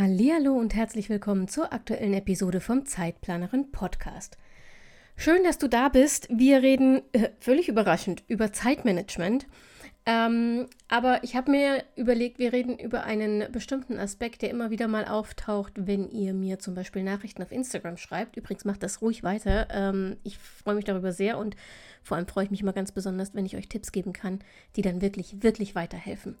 Hallo 0.00 0.54
und 0.54 0.74
herzlich 0.74 1.10
willkommen 1.10 1.46
zur 1.46 1.74
aktuellen 1.74 2.14
Episode 2.14 2.62
vom 2.62 2.86
Zeitplanerin 2.86 3.70
Podcast. 3.70 4.38
Schön, 5.14 5.44
dass 5.44 5.58
du 5.58 5.68
da 5.68 5.90
bist. 5.90 6.26
Wir 6.30 6.62
reden 6.62 7.02
äh, 7.12 7.28
völlig 7.38 7.68
überraschend 7.68 8.24
über 8.26 8.50
Zeitmanagement. 8.50 9.46
Ähm, 10.06 10.66
aber 10.88 11.22
ich 11.22 11.36
habe 11.36 11.50
mir 11.50 11.84
überlegt, 11.94 12.38
wir 12.38 12.52
reden 12.52 12.78
über 12.78 13.04
einen 13.04 13.52
bestimmten 13.52 13.98
Aspekt, 13.98 14.40
der 14.42 14.50
immer 14.50 14.70
wieder 14.70 14.88
mal 14.88 15.04
auftaucht, 15.04 15.74
wenn 15.76 16.10
ihr 16.10 16.32
mir 16.32 16.58
zum 16.58 16.74
Beispiel 16.74 17.02
Nachrichten 17.02 17.42
auf 17.42 17.52
Instagram 17.52 17.98
schreibt. 17.98 18.36
Übrigens 18.36 18.64
macht 18.64 18.82
das 18.82 19.02
ruhig 19.02 19.22
weiter. 19.22 19.68
Ähm, 19.70 20.16
ich 20.24 20.38
freue 20.38 20.74
mich 20.74 20.86
darüber 20.86 21.12
sehr 21.12 21.38
und 21.38 21.54
vor 22.02 22.16
allem 22.16 22.26
freue 22.26 22.44
ich 22.44 22.50
mich 22.50 22.62
immer 22.62 22.72
ganz 22.72 22.92
besonders, 22.92 23.34
wenn 23.34 23.44
ich 23.44 23.56
euch 23.56 23.68
Tipps 23.68 23.92
geben 23.92 24.14
kann, 24.14 24.40
die 24.74 24.82
dann 24.82 25.02
wirklich, 25.02 25.42
wirklich 25.42 25.74
weiterhelfen. 25.74 26.36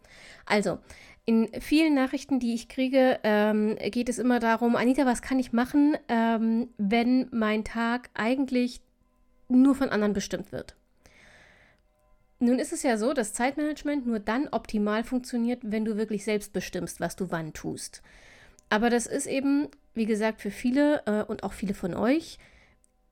Also, 0.46 0.78
in 1.26 1.48
vielen 1.60 1.94
Nachrichten, 1.94 2.40
die 2.40 2.54
ich 2.54 2.68
kriege, 2.68 3.20
ähm, 3.24 3.76
geht 3.90 4.08
es 4.08 4.18
immer 4.18 4.40
darum, 4.40 4.74
Anita, 4.74 5.04
was 5.04 5.20
kann 5.20 5.38
ich 5.38 5.52
machen, 5.52 5.96
ähm, 6.08 6.68
wenn 6.78 7.28
mein 7.30 7.62
Tag 7.62 8.08
eigentlich 8.14 8.80
nur 9.48 9.74
von 9.74 9.90
anderen 9.90 10.14
bestimmt 10.14 10.50
wird? 10.50 10.76
Nun 12.42 12.58
ist 12.58 12.72
es 12.72 12.82
ja 12.82 12.96
so, 12.96 13.12
dass 13.12 13.34
Zeitmanagement 13.34 14.06
nur 14.06 14.18
dann 14.18 14.48
optimal 14.48 15.04
funktioniert, 15.04 15.60
wenn 15.62 15.84
du 15.84 15.98
wirklich 15.98 16.24
selbst 16.24 16.54
bestimmst, 16.54 16.98
was 16.98 17.14
du 17.14 17.30
wann 17.30 17.52
tust. 17.52 18.02
Aber 18.70 18.88
das 18.88 19.06
ist 19.06 19.26
eben, 19.26 19.68
wie 19.94 20.06
gesagt, 20.06 20.40
für 20.40 20.50
viele 20.50 21.02
äh, 21.04 21.22
und 21.22 21.44
auch 21.44 21.52
viele 21.52 21.74
von 21.74 21.94
euch 21.94 22.38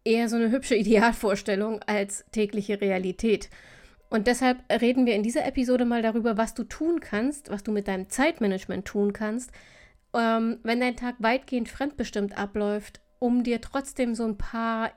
eher 0.02 0.30
so 0.30 0.36
eine 0.36 0.50
hübsche 0.50 0.74
Idealvorstellung 0.76 1.82
als 1.82 2.24
tägliche 2.32 2.80
Realität. 2.80 3.50
Und 4.08 4.26
deshalb 4.26 4.58
reden 4.70 5.04
wir 5.04 5.14
in 5.14 5.22
dieser 5.22 5.44
Episode 5.44 5.84
mal 5.84 6.00
darüber, 6.00 6.38
was 6.38 6.54
du 6.54 6.64
tun 6.64 7.00
kannst, 7.00 7.50
was 7.50 7.62
du 7.62 7.70
mit 7.70 7.86
deinem 7.86 8.08
Zeitmanagement 8.08 8.86
tun 8.86 9.12
kannst, 9.12 9.50
ähm, 10.14 10.58
wenn 10.62 10.80
dein 10.80 10.96
Tag 10.96 11.16
weitgehend 11.18 11.68
fremdbestimmt 11.68 12.38
abläuft, 12.38 13.00
um 13.18 13.44
dir 13.44 13.60
trotzdem 13.60 14.14
so 14.14 14.24
ein 14.24 14.38
paar 14.38 14.92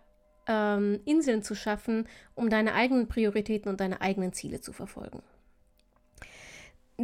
ähm, 0.48 1.00
Inseln 1.06 1.44
zu 1.44 1.56
schaffen, 1.56 2.08
um 2.36 2.50
deine 2.50 2.74
eigenen 2.74 3.08
Prioritäten 3.08 3.70
und 3.70 3.80
deine 3.80 4.02
eigenen 4.02 4.34
Ziele 4.34 4.62
zu 4.62 4.74
verfolgen. 4.74 5.22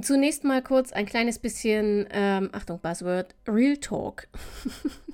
Zunächst 0.01 0.43
mal 0.43 0.61
kurz 0.61 0.91
ein 0.91 1.05
kleines 1.05 1.39
bisschen, 1.39 2.07
ähm, 2.11 2.49
Achtung, 2.51 2.79
Buzzword, 2.79 3.33
Real 3.47 3.77
Talk. 3.77 4.27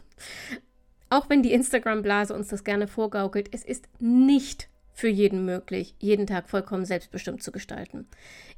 Auch 1.09 1.29
wenn 1.29 1.43
die 1.43 1.53
Instagram-Blase 1.53 2.33
uns 2.33 2.47
das 2.47 2.63
gerne 2.63 2.87
vorgaukelt, 2.87 3.49
es 3.53 3.63
ist 3.63 3.87
nicht 3.99 4.67
für 4.93 5.07
jeden 5.07 5.45
möglich, 5.45 5.95
jeden 5.99 6.27
Tag 6.27 6.49
vollkommen 6.49 6.85
selbstbestimmt 6.85 7.41
zu 7.41 7.51
gestalten. 7.51 8.07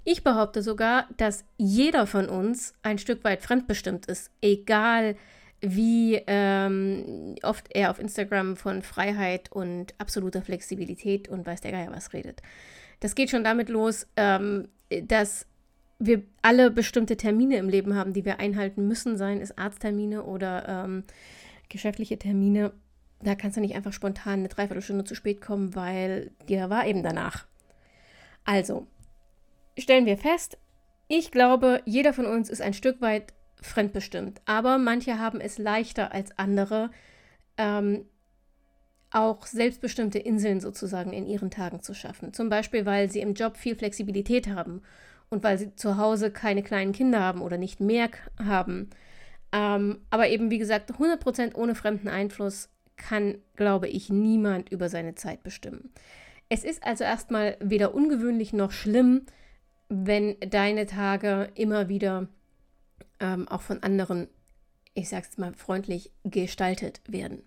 Ich 0.03 0.23
behaupte 0.23 0.61
sogar, 0.61 1.07
dass 1.17 1.45
jeder 1.57 2.07
von 2.07 2.27
uns 2.27 2.73
ein 2.83 2.97
Stück 2.97 3.23
weit 3.23 3.41
fremdbestimmt 3.41 4.05
ist, 4.05 4.31
egal 4.41 5.15
wie 5.65 6.21
ähm, 6.27 7.35
oft 7.43 7.67
er 7.71 7.91
auf 7.91 7.99
Instagram 7.99 8.55
von 8.55 8.81
Freiheit 8.81 9.51
und 9.51 9.93
absoluter 9.97 10.41
Flexibilität 10.41 11.27
und 11.27 11.45
weiß 11.45 11.61
der 11.61 11.71
Geier 11.71 11.91
was 11.91 12.13
redet. 12.13 12.41
Das 12.99 13.15
geht 13.15 13.29
schon 13.29 13.43
damit 13.43 13.69
los, 13.69 14.07
ähm, 14.15 14.67
dass 15.03 15.47
wir 15.99 16.23
alle 16.41 16.71
bestimmte 16.71 17.17
Termine 17.17 17.57
im 17.57 17.69
Leben 17.69 17.95
haben, 17.95 18.13
die 18.13 18.25
wir 18.25 18.39
einhalten 18.39 18.87
müssen, 18.87 19.17
seien 19.17 19.41
es 19.41 19.57
Arzttermine 19.57 20.23
oder 20.23 20.85
ähm, 20.85 21.03
geschäftliche 21.69 22.17
Termine 22.17 22.73
da 23.21 23.35
kannst 23.35 23.57
du 23.57 23.61
nicht 23.61 23.75
einfach 23.75 23.93
spontan 23.93 24.39
eine 24.39 24.47
Dreiviertelstunde 24.47 25.03
zu 25.03 25.15
spät 25.15 25.41
kommen, 25.41 25.75
weil 25.75 26.31
dir 26.47 26.69
war 26.69 26.85
eben 26.85 27.03
danach. 27.03 27.45
Also, 28.43 28.87
stellen 29.77 30.05
wir 30.05 30.17
fest, 30.17 30.57
ich 31.07 31.31
glaube, 31.31 31.81
jeder 31.85 32.13
von 32.13 32.25
uns 32.25 32.49
ist 32.49 32.61
ein 32.61 32.73
Stück 32.73 33.01
weit 33.01 33.33
fremdbestimmt, 33.65 34.41
aber 34.45 34.77
manche 34.77 35.19
haben 35.19 35.41
es 35.41 35.57
leichter 35.57 36.13
als 36.13 36.37
andere, 36.37 36.91
ähm, 37.57 38.05
auch 39.11 39.45
selbstbestimmte 39.45 40.19
Inseln 40.19 40.59
sozusagen 40.59 41.13
in 41.13 41.25
ihren 41.25 41.49
Tagen 41.49 41.81
zu 41.81 41.93
schaffen. 41.93 42.33
Zum 42.33 42.49
Beispiel, 42.49 42.85
weil 42.85 43.09
sie 43.09 43.21
im 43.21 43.33
Job 43.33 43.55
viel 43.55 43.75
Flexibilität 43.75 44.49
haben 44.49 44.81
und 45.29 45.43
weil 45.43 45.57
sie 45.57 45.75
zu 45.75 45.97
Hause 45.97 46.31
keine 46.31 46.63
kleinen 46.63 46.91
Kinder 46.91 47.21
haben 47.21 47.41
oder 47.41 47.57
nicht 47.57 47.79
mehr 47.79 48.09
haben. 48.43 48.89
Ähm, 49.53 49.99
aber 50.09 50.27
eben, 50.27 50.51
wie 50.51 50.57
gesagt, 50.57 50.91
100% 50.91 51.55
ohne 51.55 51.75
fremden 51.75 52.09
Einfluss 52.09 52.69
kann, 52.97 53.37
glaube 53.55 53.87
ich, 53.87 54.09
niemand 54.09 54.69
über 54.69 54.89
seine 54.89 55.15
Zeit 55.15 55.43
bestimmen. 55.43 55.93
Es 56.49 56.63
ist 56.63 56.85
also 56.85 57.03
erstmal 57.03 57.57
weder 57.61 57.95
ungewöhnlich 57.95 58.53
noch 58.53 58.71
schlimm, 58.71 59.25
wenn 59.87 60.35
deine 60.41 60.85
Tage 60.85 61.49
immer 61.55 61.89
wieder 61.89 62.27
ähm, 63.19 63.47
auch 63.47 63.61
von 63.61 63.83
anderen, 63.83 64.27
ich 64.93 65.09
sag's 65.09 65.37
mal 65.37 65.53
freundlich, 65.53 66.11
gestaltet 66.23 67.01
werden. 67.07 67.43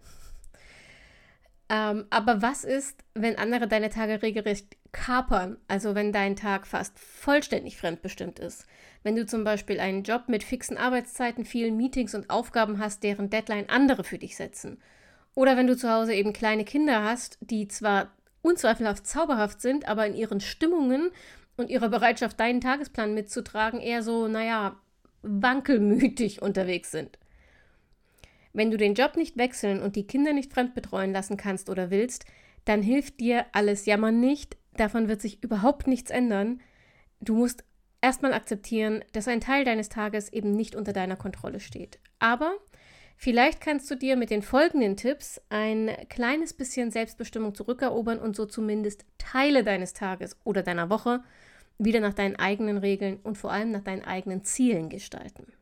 Ähm, 1.70 2.06
aber 2.10 2.40
was 2.40 2.64
ist, 2.64 3.04
wenn 3.14 3.36
andere 3.36 3.68
deine 3.68 3.90
Tage 3.90 4.22
regelrecht 4.22 4.76
kapern? 4.92 5.58
Also 5.68 5.94
wenn 5.94 6.12
dein 6.12 6.34
Tag 6.34 6.66
fast 6.66 6.98
vollständig 6.98 7.76
fremdbestimmt 7.76 8.38
ist? 8.38 8.66
Wenn 9.02 9.16
du 9.16 9.26
zum 9.26 9.44
Beispiel 9.44 9.78
einen 9.78 10.02
Job 10.02 10.24
mit 10.28 10.42
fixen 10.42 10.78
Arbeitszeiten, 10.78 11.44
vielen 11.44 11.76
Meetings 11.76 12.14
und 12.14 12.30
Aufgaben 12.30 12.78
hast, 12.78 13.02
deren 13.02 13.28
Deadline 13.28 13.68
andere 13.68 14.02
für 14.02 14.18
dich 14.18 14.36
setzen? 14.36 14.80
Oder 15.34 15.56
wenn 15.56 15.66
du 15.66 15.76
zu 15.76 15.90
Hause 15.90 16.14
eben 16.14 16.32
kleine 16.32 16.64
Kinder 16.64 17.04
hast, 17.04 17.38
die 17.40 17.68
zwar 17.68 18.10
unzweifelhaft 18.40 19.06
zauberhaft 19.06 19.60
sind, 19.60 19.86
aber 19.86 20.06
in 20.06 20.14
ihren 20.14 20.40
Stimmungen 20.40 21.10
und 21.56 21.70
ihrer 21.70 21.88
Bereitschaft, 21.88 22.40
deinen 22.40 22.60
Tagesplan 22.60 23.14
mitzutragen, 23.14 23.80
eher 23.80 24.02
so, 24.02 24.26
naja, 24.26 24.76
wankelmütig 25.22 26.42
unterwegs 26.42 26.90
sind. 26.90 27.18
Wenn 28.52 28.70
du 28.70 28.76
den 28.76 28.94
Job 28.94 29.16
nicht 29.16 29.36
wechseln 29.36 29.80
und 29.82 29.96
die 29.96 30.06
Kinder 30.06 30.32
nicht 30.32 30.52
fremdbetreuen 30.52 31.12
lassen 31.12 31.36
kannst 31.36 31.70
oder 31.70 31.90
willst, 31.90 32.24
dann 32.64 32.82
hilft 32.82 33.20
dir 33.20 33.46
alles 33.52 33.86
Jammern 33.86 34.20
nicht, 34.20 34.56
davon 34.76 35.08
wird 35.08 35.20
sich 35.20 35.42
überhaupt 35.42 35.86
nichts 35.86 36.10
ändern. 36.10 36.60
Du 37.20 37.34
musst 37.34 37.64
erstmal 38.00 38.32
akzeptieren, 38.32 39.04
dass 39.12 39.28
ein 39.28 39.40
Teil 39.40 39.64
deines 39.64 39.88
Tages 39.88 40.32
eben 40.32 40.52
nicht 40.52 40.74
unter 40.74 40.92
deiner 40.92 41.16
Kontrolle 41.16 41.60
steht. 41.60 41.98
Aber 42.18 42.54
Vielleicht 43.20 43.60
kannst 43.60 43.90
du 43.90 43.96
dir 43.96 44.14
mit 44.14 44.30
den 44.30 44.42
folgenden 44.42 44.96
Tipps 44.96 45.40
ein 45.48 45.90
kleines 46.08 46.52
bisschen 46.52 46.92
Selbstbestimmung 46.92 47.52
zurückerobern 47.52 48.20
und 48.20 48.36
so 48.36 48.46
zumindest 48.46 49.04
Teile 49.18 49.64
deines 49.64 49.92
Tages 49.92 50.36
oder 50.44 50.62
deiner 50.62 50.88
Woche 50.88 51.24
wieder 51.78 52.00
nach 52.00 52.14
deinen 52.14 52.36
eigenen 52.36 52.78
Regeln 52.78 53.18
und 53.22 53.38
vor 53.38 53.52
allem 53.52 53.70
nach 53.70 53.84
deinen 53.84 54.04
eigenen 54.04 54.44
Zielen 54.44 54.88
gestalten. 54.88 55.52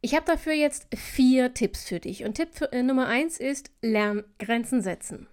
Ich 0.00 0.14
habe 0.14 0.26
dafür 0.26 0.52
jetzt 0.52 0.86
vier 0.94 1.54
Tipps 1.54 1.88
für 1.88 1.98
dich. 1.98 2.24
Und 2.24 2.34
Tipp 2.34 2.50
für, 2.52 2.72
äh, 2.72 2.82
Nummer 2.82 3.08
eins 3.08 3.38
ist, 3.38 3.72
lern 3.82 4.24
Grenzen 4.38 4.80
setzen. 4.80 5.26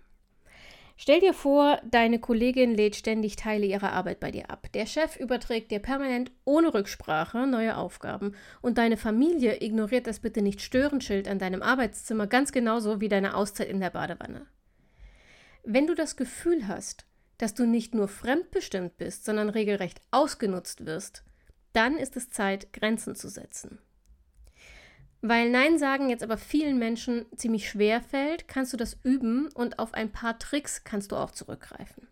Stell 0.98 1.20
dir 1.20 1.34
vor, 1.34 1.82
deine 1.92 2.20
Kollegin 2.20 2.74
lädt 2.74 2.96
ständig 2.96 3.36
Teile 3.36 3.66
ihrer 3.66 3.92
Arbeit 3.92 4.22
bei 4.22 4.32
dir 4.32 4.50
ab. 4.50 4.68
Der 4.74 4.86
Chef 4.86 5.18
überträgt 5.18 5.70
dir 5.70 5.80
permanent 5.80 6.32
ohne 6.46 6.74
Rücksprache 6.74 7.46
neue 7.46 7.76
Aufgaben 7.76 8.34
und 8.62 8.78
deine 8.78 8.96
Familie 8.96 9.62
ignoriert 9.62 10.08
das 10.08 10.20
bitte 10.22 10.41
nicht 10.41 10.62
Störenschild 10.62 11.28
an 11.28 11.38
deinem 11.38 11.62
Arbeitszimmer 11.62 12.28
ganz 12.28 12.53
genauso 12.53 13.02
wie 13.02 13.09
deine 13.09 13.35
Auszeit 13.35 13.68
in 13.68 13.82
der 13.82 13.90
Badewanne. 13.90 14.47
Wenn 15.64 15.85
du 15.85 15.96
das 15.96 16.16
Gefühl 16.16 16.68
hast, 16.68 17.06
dass 17.37 17.53
du 17.53 17.66
nicht 17.66 17.93
nur 17.93 18.08
fremdbestimmt 18.08 18.97
bist, 18.97 19.26
sondern 19.26 19.49
regelrecht 19.49 20.02
ausgenutzt 20.11 20.85
wirst, 20.85 21.23
dann 21.73 21.97
ist 21.97 22.16
es 22.16 22.29
Zeit, 22.29 22.72
Grenzen 22.73 23.16
zu 23.16 23.29
setzen. 23.29 23.79
Weil 25.22 25.49
Nein 25.49 25.79
sagen 25.79 26.09
jetzt 26.09 26.23
aber 26.23 26.37
vielen 26.37 26.78
Menschen 26.78 27.26
ziemlich 27.35 27.70
schwer 27.70 28.02
fällt, 28.02 28.47
kannst 28.47 28.73
du 28.73 28.78
das 28.78 28.97
üben 29.03 29.49
und 29.53 29.79
auf 29.79 29.93
ein 29.93 30.11
paar 30.11 30.37
Tricks 30.37 30.84
kannst 30.84 31.11
du 31.11 31.16
auch 31.16 31.32
zurückgreifen. 31.32 32.08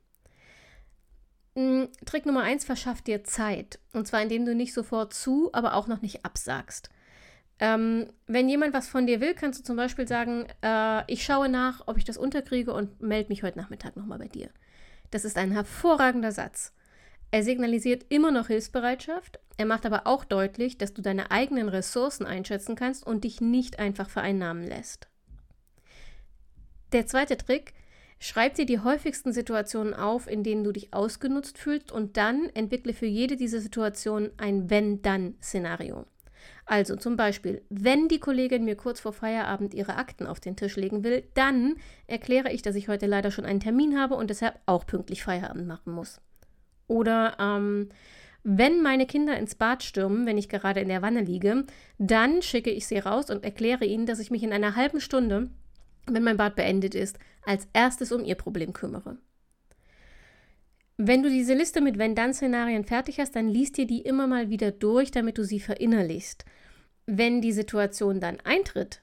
Hm, 1.56 1.90
Trick 2.06 2.26
Nummer 2.26 2.42
eins 2.42 2.66
verschafft 2.66 3.08
dir 3.08 3.24
Zeit. 3.24 3.80
Und 3.94 4.08
zwar 4.08 4.22
indem 4.22 4.46
du 4.46 4.56
nicht 4.56 4.74
sofort 4.74 5.14
zu, 5.14 5.50
aber 5.54 5.76
auch 5.76 5.88
noch 5.88 6.02
nicht 6.02 6.26
absagst. 6.26 6.90
Ähm, 7.60 8.08
wenn 8.26 8.50
jemand 8.50 8.74
was 8.74 8.88
von 8.88 9.06
dir 9.06 9.22
will, 9.22 9.36
kannst 9.36 9.60
du 9.60 9.64
zum 9.64 9.78
Beispiel 9.78 10.08
sagen, 10.08 10.48
äh, 10.64 11.04
ich 11.12 11.24
schaue 11.24 11.50
nach, 11.50 11.84
ob 11.86 11.98
ich 11.98 12.04
das 12.04 12.18
unterkriege 12.18 12.74
und 12.74 13.02
melde 13.02 13.30
mich 13.30 13.44
heute 13.44 13.60
Nachmittag 13.60 13.96
nochmal 13.96 14.18
bei 14.18 14.28
dir. 14.28 14.50
Das 15.14 15.26
ist 15.26 15.38
ein 15.38 15.52
hervorragender 15.52 16.32
Satz. 16.32 16.74
Er 17.30 17.44
signalisiert 17.44 18.08
immer 18.10 18.32
noch 18.32 18.48
Hilfsbereitschaft, 18.48 19.40
er 19.58 19.68
macht 19.68 19.86
aber 19.86 20.08
auch 20.08 20.26
deutlich, 20.26 20.80
dass 20.80 20.96
du 20.96 21.04
deine 21.04 21.30
eigenen 21.30 21.70
Ressourcen 21.70 22.26
einschätzen 22.26 22.76
kannst 22.76 23.06
und 23.06 23.24
dich 23.24 23.40
nicht 23.40 23.78
einfach 23.78 24.10
vereinnahmen 24.10 24.64
lässt. 24.64 25.08
Der 26.94 27.06
zweite 27.06 27.38
Trick, 27.38 27.74
schreib 28.18 28.56
dir 28.56 28.66
die 28.66 28.80
häufigsten 28.80 29.34
Situationen 29.34 29.94
auf, 29.94 30.28
in 30.28 30.42
denen 30.42 30.64
du 30.64 30.72
dich 30.72 30.96
ausgenutzt 30.96 31.60
fühlst 31.60 31.92
und 31.92 32.18
dann 32.18 32.50
entwickle 32.56 32.94
für 32.94 33.06
jede 33.06 33.36
dieser 33.36 33.62
Situationen 33.62 34.32
ein 34.38 34.72
Wenn-Dann-Szenario. 34.72 36.08
Also 36.66 36.96
zum 36.96 37.18
Beispiel, 37.18 37.62
wenn 37.70 38.08
die 38.08 38.20
Kollegin 38.20 38.66
mir 38.66 38.76
kurz 38.76 39.00
vor 39.00 39.14
Feierabend 39.14 39.74
ihre 39.74 39.96
Akten 39.96 40.28
auf 40.28 40.40
den 40.40 40.56
Tisch 40.56 40.76
legen 40.76 41.04
will, 41.04 41.24
dann 41.34 41.76
erkläre 42.08 42.52
ich, 42.52 42.62
dass 42.62 42.76
ich 42.76 42.88
heute 42.88 43.06
leider 43.06 43.32
schon 43.32 43.46
einen 43.46 43.60
Termin 43.60 44.00
habe 44.00 44.16
und 44.16 44.30
deshalb 44.30 44.60
auch 44.66 44.86
pünktlich 44.86 45.24
Feierabend 45.24 45.68
machen 45.68 45.94
muss. 45.94 46.22
Oder 46.88 47.38
ähm, 47.40 47.90
wenn 48.44 48.82
meine 48.82 49.06
Kinder 49.06 49.38
ins 49.38 49.56
Bad 49.56 49.84
stürmen, 49.84 50.26
wenn 50.26 50.38
ich 50.38 50.50
gerade 50.50 50.82
in 50.82 50.90
der 50.90 51.02
Wanne 51.02 51.22
liege, 51.22 51.66
dann 51.98 52.42
schicke 52.42 52.72
ich 52.72 52.88
sie 52.88 53.00
raus 53.00 53.30
und 53.30 53.44
erkläre 53.44 53.86
ihnen, 53.86 54.06
dass 54.06 54.20
ich 54.20 54.32
mich 54.32 54.44
in 54.44 54.54
einer 54.54 54.76
halben 54.76 55.00
Stunde, 55.00 55.50
wenn 56.08 56.24
mein 56.24 56.38
Bad 56.38 56.56
beendet 56.56 56.94
ist, 56.94 57.18
als 57.46 57.68
erstes 57.74 58.12
um 58.12 58.24
ihr 58.26 58.36
Problem 58.36 58.74
kümmere. 58.74 59.18
Wenn 60.98 61.24
du 61.24 61.30
diese 61.30 61.56
Liste 61.56 61.82
mit 61.82 61.98
Wenn-Dann-Szenarien 61.98 62.86
fertig 62.86 63.20
hast, 63.20 63.36
dann 63.36 63.48
liest 63.48 63.78
dir 63.78 63.88
die 63.88 64.02
immer 64.02 64.28
mal 64.28 64.50
wieder 64.50 64.72
durch, 64.72 65.10
damit 65.10 65.38
du 65.38 65.44
sie 65.44 65.60
verinnerlichst. 65.60 66.46
Wenn 67.06 67.42
die 67.42 67.52
Situation 67.52 68.20
dann 68.20 68.40
eintritt, 68.42 69.02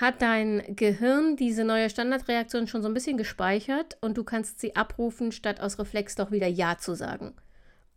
hat 0.00 0.22
dein 0.22 0.62
Gehirn 0.76 1.36
diese 1.36 1.64
neue 1.64 1.90
Standardreaktion 1.90 2.68
schon 2.68 2.82
so 2.82 2.88
ein 2.88 2.94
bisschen 2.94 3.16
gespeichert 3.16 3.96
und 4.00 4.16
du 4.16 4.24
kannst 4.24 4.60
sie 4.60 4.76
abrufen, 4.76 5.32
statt 5.32 5.60
aus 5.60 5.78
Reflex 5.78 6.14
doch 6.14 6.30
wieder 6.30 6.46
Ja 6.46 6.78
zu 6.78 6.94
sagen. 6.94 7.34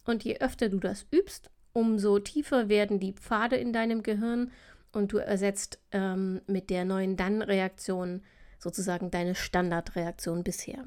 Und 0.05 0.23
je 0.23 0.39
öfter 0.39 0.69
du 0.69 0.79
das 0.79 1.05
übst, 1.11 1.51
umso 1.73 2.19
tiefer 2.19 2.67
werden 2.67 2.99
die 2.99 3.13
Pfade 3.13 3.57
in 3.57 3.73
deinem 3.73 4.01
Gehirn 4.01 4.51
und 4.91 5.11
du 5.11 5.17
ersetzt 5.17 5.79
ähm, 5.91 6.41
mit 6.47 6.69
der 6.69 6.83
neuen 6.83 7.15
Dann-Reaktion 7.15 8.23
sozusagen 8.57 9.11
deine 9.11 9.35
Standardreaktion 9.35 10.43
bisher. 10.43 10.85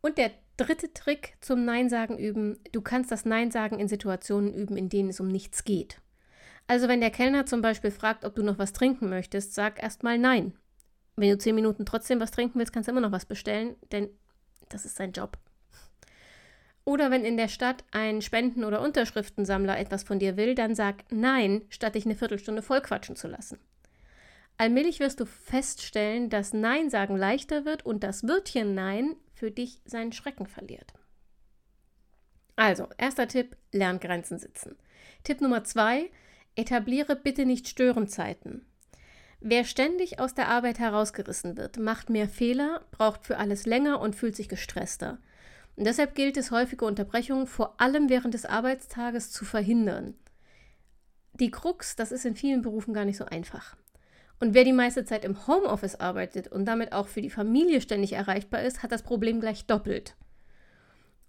Und 0.00 0.18
der 0.18 0.30
dritte 0.64 0.92
Trick 0.92 1.34
zum 1.40 1.64
Nein-Sagen 1.64 2.18
üben, 2.18 2.58
du 2.72 2.80
kannst 2.82 3.10
das 3.10 3.24
Nein-Sagen 3.24 3.78
in 3.78 3.88
Situationen 3.88 4.52
üben, 4.52 4.76
in 4.76 4.88
denen 4.88 5.10
es 5.10 5.20
um 5.20 5.28
nichts 5.28 5.64
geht. 5.64 6.00
Also 6.66 6.86
wenn 6.86 7.00
der 7.00 7.10
Kellner 7.10 7.46
zum 7.46 7.62
Beispiel 7.62 7.90
fragt, 7.90 8.24
ob 8.24 8.34
du 8.34 8.42
noch 8.42 8.58
was 8.58 8.72
trinken 8.72 9.08
möchtest, 9.08 9.54
sag 9.54 9.82
erstmal 9.82 10.18
Nein. 10.18 10.54
Wenn 11.16 11.30
du 11.30 11.38
zehn 11.38 11.54
Minuten 11.54 11.84
trotzdem 11.84 12.20
was 12.20 12.30
trinken 12.30 12.58
willst, 12.58 12.72
kannst 12.72 12.88
du 12.88 12.92
immer 12.92 13.00
noch 13.00 13.12
was 13.12 13.26
bestellen, 13.26 13.76
denn 13.90 14.08
das 14.68 14.84
ist 14.84 14.96
sein 14.96 15.12
Job. 15.12 15.38
Oder 16.84 17.10
wenn 17.10 17.24
in 17.24 17.36
der 17.36 17.48
Stadt 17.48 17.84
ein 17.90 18.22
Spenden- 18.22 18.64
oder 18.64 18.80
Unterschriftensammler 18.80 19.78
etwas 19.78 20.02
von 20.02 20.18
dir 20.18 20.36
will, 20.36 20.54
dann 20.54 20.74
sag 20.74 21.04
Nein, 21.10 21.62
statt 21.68 21.94
dich 21.94 22.04
eine 22.04 22.14
Viertelstunde 22.14 22.62
vollquatschen 22.62 23.16
zu 23.16 23.28
lassen. 23.28 23.58
Allmählich 24.56 25.00
wirst 25.00 25.20
du 25.20 25.24
feststellen, 25.24 26.28
dass 26.28 26.52
Nein 26.52 26.90
sagen 26.90 27.16
leichter 27.16 27.64
wird 27.64 27.86
und 27.86 28.04
das 28.04 28.28
Wörtchen 28.28 28.74
Nein 28.74 29.16
für 29.40 29.50
dich 29.50 29.80
seinen 29.86 30.12
Schrecken 30.12 30.46
verliert. 30.46 30.92
Also, 32.56 32.88
erster 32.98 33.26
Tipp, 33.26 33.56
lern 33.72 33.98
Grenzen 33.98 34.38
sitzen. 34.38 34.76
Tipp 35.24 35.40
Nummer 35.40 35.64
zwei, 35.64 36.10
etabliere 36.56 37.16
bitte 37.16 37.46
nicht 37.46 37.66
Störenzeiten. 37.66 38.66
Wer 39.40 39.64
ständig 39.64 40.20
aus 40.20 40.34
der 40.34 40.48
Arbeit 40.48 40.78
herausgerissen 40.78 41.56
wird, 41.56 41.78
macht 41.78 42.10
mehr 42.10 42.28
Fehler, 42.28 42.84
braucht 42.90 43.24
für 43.24 43.38
alles 43.38 43.64
länger 43.64 43.98
und 43.98 44.14
fühlt 44.14 44.36
sich 44.36 44.50
gestresster. 44.50 45.16
Und 45.76 45.86
deshalb 45.86 46.14
gilt 46.14 46.36
es, 46.36 46.50
häufige 46.50 46.84
Unterbrechungen 46.84 47.46
vor 47.46 47.80
allem 47.80 48.10
während 48.10 48.34
des 48.34 48.44
Arbeitstages 48.44 49.32
zu 49.32 49.46
verhindern. 49.46 50.12
Die 51.32 51.50
Krux, 51.50 51.96
das 51.96 52.12
ist 52.12 52.26
in 52.26 52.36
vielen 52.36 52.60
Berufen 52.60 52.92
gar 52.92 53.06
nicht 53.06 53.16
so 53.16 53.24
einfach. 53.24 53.78
Und 54.40 54.54
wer 54.54 54.64
die 54.64 54.72
meiste 54.72 55.04
Zeit 55.04 55.24
im 55.24 55.46
Homeoffice 55.46 55.96
arbeitet 55.96 56.48
und 56.48 56.64
damit 56.64 56.92
auch 56.92 57.08
für 57.08 57.20
die 57.20 57.30
Familie 57.30 57.82
ständig 57.82 58.14
erreichbar 58.14 58.62
ist, 58.62 58.82
hat 58.82 58.90
das 58.90 59.02
Problem 59.02 59.38
gleich 59.38 59.66
doppelt. 59.66 60.16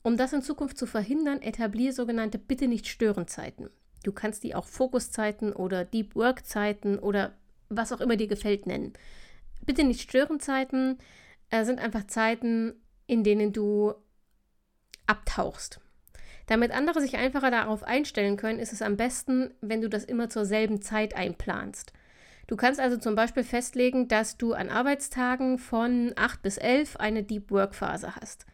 Um 0.02 0.18
das 0.18 0.34
in 0.34 0.42
Zukunft 0.42 0.78
zu 0.78 0.86
verhindern, 0.86 1.42
etabliere 1.42 1.94
sogenannte 1.94 2.40
Bitte 2.40 2.68
nicht 2.68 2.88
stören 2.88 3.28
Zeiten. 3.28 3.70
Du 4.04 4.14
kannst 4.14 4.44
die 4.44 4.56
auch 4.56 4.66
Fokuszeiten 4.66 5.54
oder 5.54 5.86
Deep 5.86 6.16
Work 6.16 6.46
Zeiten 6.46 6.98
oder 6.98 7.34
was 7.70 7.92
auch 7.92 8.02
immer 8.02 8.16
dir 8.16 8.28
gefällt 8.28 8.66
nennen. 8.66 8.94
Bitte 9.64 9.84
nicht 9.84 10.02
stören 10.02 10.40
Zeiten 10.40 10.98
äh, 11.50 11.66
sind 11.66 11.80
einfach 11.80 12.08
Zeiten, 12.08 12.74
in 13.06 13.24
denen 13.24 13.54
du 13.54 13.94
abtauchst. 15.06 15.82
Damit 16.48 16.72
andere 16.72 17.02
sich 17.02 17.18
einfacher 17.18 17.52
darauf 17.52 17.84
einstellen 17.84 18.38
können, 18.38 18.60
ist 18.60 18.74
es 18.74 18.82
am 18.82 18.98
besten, 18.98 19.54
wenn 19.62 19.82
du 19.82 19.90
das 19.90 20.04
immer 20.04 20.30
zur 20.30 20.46
selben 20.46 20.82
Zeit 20.82 21.16
einplanst. 21.16 21.94
Du 22.52 22.58
kannst 22.58 22.82
also 22.82 22.98
zum 22.98 23.16
Beispiel 23.16 23.46
festlegen, 23.46 24.10
dass 24.10 24.36
du 24.36 24.52
an 24.52 24.68
Arbeitstagen 24.68 25.58
von 25.58 26.12
8 26.18 26.42
bis 26.42 26.58
11 26.58 26.98
eine 26.98 27.24
Deep 27.24 27.50
Work 27.50 27.74
Phase 27.74 28.14
hast. 28.18 28.46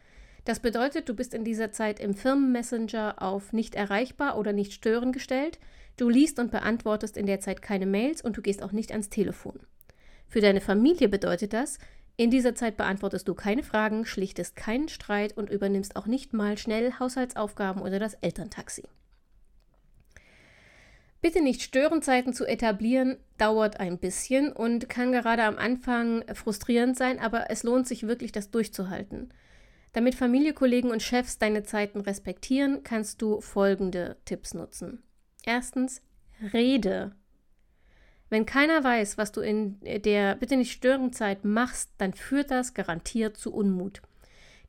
Das 0.44 0.60
bedeutet, 0.60 1.08
du 1.08 1.14
bist 1.14 1.34
in 1.34 1.42
dieser 1.42 1.72
Zeit 1.72 1.98
im 1.98 2.14
Firmenmessenger 2.14 3.20
auf 3.20 3.52
nicht 3.52 3.74
erreichbar 3.74 4.38
oder 4.38 4.52
nicht 4.52 4.72
stören 4.72 5.10
gestellt. 5.10 5.58
Du 5.96 6.08
liest 6.08 6.38
und 6.38 6.52
beantwortest 6.52 7.16
in 7.16 7.26
der 7.26 7.40
Zeit 7.40 7.60
keine 7.60 7.86
Mails 7.86 8.22
und 8.22 8.36
du 8.36 8.40
gehst 8.40 8.62
auch 8.62 8.70
nicht 8.70 8.92
ans 8.92 9.08
Telefon. 9.08 9.58
Für 10.28 10.40
deine 10.40 10.60
Familie 10.60 11.08
bedeutet 11.08 11.52
das, 11.52 11.80
in 12.16 12.30
dieser 12.30 12.54
Zeit 12.54 12.76
beantwortest 12.76 13.26
du 13.26 13.34
keine 13.34 13.64
Fragen, 13.64 14.06
schlichtest 14.06 14.54
keinen 14.54 14.88
Streit 14.88 15.36
und 15.36 15.50
übernimmst 15.50 15.96
auch 15.96 16.06
nicht 16.06 16.32
mal 16.32 16.56
schnell 16.56 16.92
Haushaltsaufgaben 17.00 17.82
oder 17.82 17.98
das 17.98 18.14
Elterntaxi. 18.14 18.84
Bitte 21.20 21.42
nicht 21.42 21.62
Störenzeiten 21.62 22.32
zu 22.32 22.46
etablieren, 22.46 23.16
dauert 23.38 23.80
ein 23.80 23.98
bisschen 23.98 24.52
und 24.52 24.88
kann 24.88 25.10
gerade 25.10 25.42
am 25.42 25.58
Anfang 25.58 26.24
frustrierend 26.34 26.96
sein, 26.96 27.18
aber 27.18 27.50
es 27.50 27.64
lohnt 27.64 27.88
sich 27.88 28.06
wirklich, 28.06 28.30
das 28.30 28.50
durchzuhalten. 28.50 29.32
Damit 29.92 30.14
Familie, 30.14 30.52
Kollegen 30.52 30.90
und 30.90 31.02
Chefs 31.02 31.38
deine 31.38 31.64
Zeiten 31.64 32.00
respektieren, 32.00 32.84
kannst 32.84 33.20
du 33.20 33.40
folgende 33.40 34.16
Tipps 34.26 34.54
nutzen. 34.54 35.02
Erstens, 35.44 36.02
rede. 36.52 37.12
Wenn 38.30 38.46
keiner 38.46 38.84
weiß, 38.84 39.18
was 39.18 39.32
du 39.32 39.40
in 39.40 39.80
der 39.82 40.36
Bitte 40.36 40.56
nicht 40.56 40.72
Störenzeit 40.72 41.44
machst, 41.44 41.90
dann 41.98 42.12
führt 42.12 42.50
das 42.50 42.74
garantiert 42.74 43.36
zu 43.36 43.52
Unmut. 43.52 44.02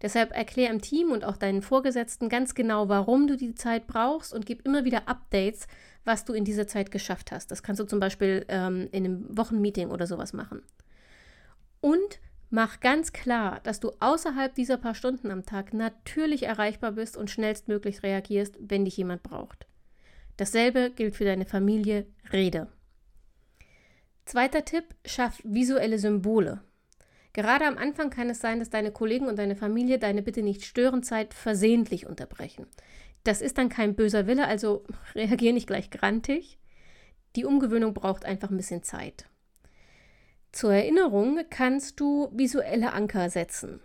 Deshalb 0.01 0.31
erklär 0.31 0.69
im 0.69 0.81
Team 0.81 1.11
und 1.11 1.25
auch 1.25 1.35
deinen 1.35 1.61
Vorgesetzten 1.61 2.29
ganz 2.29 2.55
genau, 2.55 2.87
warum 2.87 3.27
du 3.27 3.35
die 3.35 3.55
Zeit 3.55 3.85
brauchst 3.85 4.33
und 4.33 4.45
gib 4.45 4.65
immer 4.65 4.85
wieder 4.85 5.09
Updates, 5.09 5.67
was 6.05 6.25
du 6.25 6.33
in 6.33 6.45
dieser 6.45 6.67
Zeit 6.67 6.91
geschafft 6.91 7.31
hast. 7.31 7.51
Das 7.51 7.63
kannst 7.63 7.79
du 7.79 7.85
zum 7.85 7.99
Beispiel 7.99 8.45
ähm, 8.47 8.87
in 8.91 9.05
einem 9.05 9.37
Wochenmeeting 9.37 9.89
oder 9.89 10.07
sowas 10.07 10.33
machen. 10.33 10.61
Und 11.81 12.19
mach 12.49 12.79
ganz 12.79 13.13
klar, 13.13 13.59
dass 13.63 13.79
du 13.79 13.91
außerhalb 13.99 14.53
dieser 14.53 14.77
paar 14.77 14.95
Stunden 14.95 15.31
am 15.31 15.45
Tag 15.45 15.73
natürlich 15.73 16.43
erreichbar 16.43 16.93
bist 16.93 17.17
und 17.17 17.29
schnellstmöglich 17.29 18.03
reagierst, 18.03 18.57
wenn 18.59 18.85
dich 18.85 18.97
jemand 18.97 19.23
braucht. 19.23 19.67
Dasselbe 20.37 20.91
gilt 20.91 21.15
für 21.15 21.25
deine 21.25 21.45
Familie. 21.45 22.05
Rede. 22.31 22.67
Zweiter 24.25 24.63
Tipp, 24.63 24.85
schaff 25.05 25.41
visuelle 25.43 25.99
Symbole. 25.99 26.61
Gerade 27.33 27.65
am 27.65 27.77
Anfang 27.77 28.09
kann 28.09 28.29
es 28.29 28.39
sein, 28.39 28.59
dass 28.59 28.69
deine 28.69 28.91
Kollegen 28.91 29.27
und 29.27 29.37
deine 29.37 29.55
Familie 29.55 29.99
deine 29.99 30.21
Bitte 30.21 30.41
nicht 30.41 30.65
stören 30.65 31.03
Zeit 31.03 31.33
versehentlich 31.33 32.07
unterbrechen. 32.07 32.65
Das 33.23 33.41
ist 33.41 33.57
dann 33.57 33.69
kein 33.69 33.95
böser 33.95 34.27
Wille, 34.27 34.47
also 34.47 34.83
reagier 35.15 35.53
nicht 35.53 35.67
gleich 35.67 35.89
grantig. 35.89 36.59
Die 37.35 37.45
Umgewöhnung 37.45 37.93
braucht 37.93 38.25
einfach 38.25 38.49
ein 38.49 38.57
bisschen 38.57 38.83
Zeit. 38.83 39.25
Zur 40.51 40.73
Erinnerung 40.73 41.39
kannst 41.49 41.99
du 41.99 42.29
visuelle 42.33 42.93
Anker 42.93 43.29
setzen. 43.29 43.81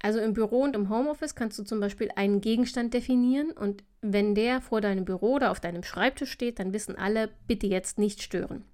Also 0.00 0.20
im 0.20 0.34
Büro 0.34 0.62
und 0.62 0.76
im 0.76 0.88
Homeoffice 0.88 1.34
kannst 1.34 1.58
du 1.58 1.62
zum 1.62 1.80
Beispiel 1.80 2.10
einen 2.16 2.40
Gegenstand 2.40 2.94
definieren 2.94 3.50
und 3.50 3.82
wenn 4.02 4.34
der 4.34 4.60
vor 4.60 4.80
deinem 4.80 5.04
Büro 5.04 5.34
oder 5.34 5.50
auf 5.50 5.60
deinem 5.60 5.82
Schreibtisch 5.82 6.30
steht, 6.30 6.58
dann 6.58 6.72
wissen 6.72 6.96
alle, 6.96 7.30
bitte 7.46 7.66
jetzt 7.66 7.98
nicht 7.98 8.22
stören. 8.22 8.64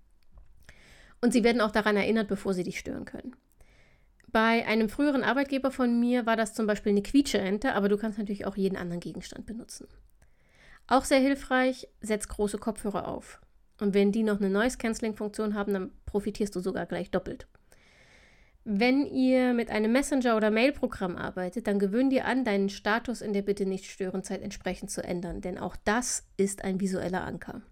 Und 1.20 1.32
sie 1.32 1.44
werden 1.44 1.60
auch 1.60 1.70
daran 1.70 1.96
erinnert, 1.96 2.28
bevor 2.28 2.52
sie 2.52 2.64
dich 2.64 2.78
stören 2.78 3.04
können. 3.04 3.36
Bei 4.32 4.66
einem 4.66 4.88
früheren 4.88 5.22
Arbeitgeber 5.22 5.70
von 5.70 6.00
mir 6.00 6.24
war 6.24 6.36
das 6.36 6.54
zum 6.54 6.66
Beispiel 6.66 6.92
eine 6.92 7.02
Quietscheente, 7.02 7.74
aber 7.74 7.90
du 7.90 7.98
kannst 7.98 8.18
natürlich 8.18 8.46
auch 8.46 8.56
jeden 8.56 8.76
anderen 8.76 9.00
Gegenstand 9.00 9.44
benutzen. 9.44 9.86
Auch 10.86 11.04
sehr 11.04 11.20
hilfreich, 11.20 11.86
setz 12.00 12.28
große 12.28 12.56
Kopfhörer 12.58 13.08
auf. 13.08 13.40
Und 13.78 13.94
wenn 13.94 14.10
die 14.10 14.22
noch 14.22 14.40
eine 14.40 14.48
Noise-Canceling-Funktion 14.48 15.54
haben, 15.54 15.72
dann 15.74 15.92
profitierst 16.06 16.56
du 16.56 16.60
sogar 16.60 16.86
gleich 16.86 17.10
doppelt. 17.10 17.46
Wenn 18.64 19.06
ihr 19.06 19.54
mit 19.54 19.70
einem 19.70 19.92
Messenger- 19.92 20.36
oder 20.36 20.50
Mail-Programm 20.50 21.16
arbeitet, 21.16 21.66
dann 21.66 21.78
gewöhn 21.80 22.10
dir 22.10 22.26
an, 22.26 22.44
deinen 22.44 22.68
Status 22.68 23.20
in 23.20 23.32
der 23.32 23.42
Bitte 23.42 23.66
nicht 23.66 23.86
stören 23.86 24.22
Zeit 24.22 24.40
entsprechend 24.40 24.90
zu 24.90 25.02
ändern, 25.02 25.40
denn 25.40 25.58
auch 25.58 25.76
das 25.84 26.28
ist 26.36 26.62
ein 26.64 26.80
visueller 26.80 27.24
Anker. 27.24 27.62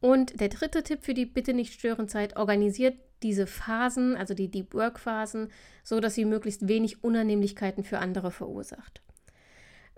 Und 0.00 0.40
der 0.40 0.48
dritte 0.48 0.82
Tipp 0.82 1.02
für 1.02 1.14
die 1.14 1.26
Bitte 1.26 1.54
nicht 1.54 1.72
stören 1.72 2.08
Zeit, 2.08 2.36
organisiert 2.36 2.96
diese 3.22 3.46
Phasen, 3.46 4.16
also 4.16 4.34
die 4.34 4.50
Deep 4.50 4.74
Work 4.74 5.00
Phasen, 5.00 5.48
so 5.82 6.00
dass 6.00 6.14
sie 6.14 6.24
möglichst 6.24 6.68
wenig 6.68 7.02
Unannehmlichkeiten 7.02 7.84
für 7.84 7.98
andere 7.98 8.30
verursacht. 8.30 9.02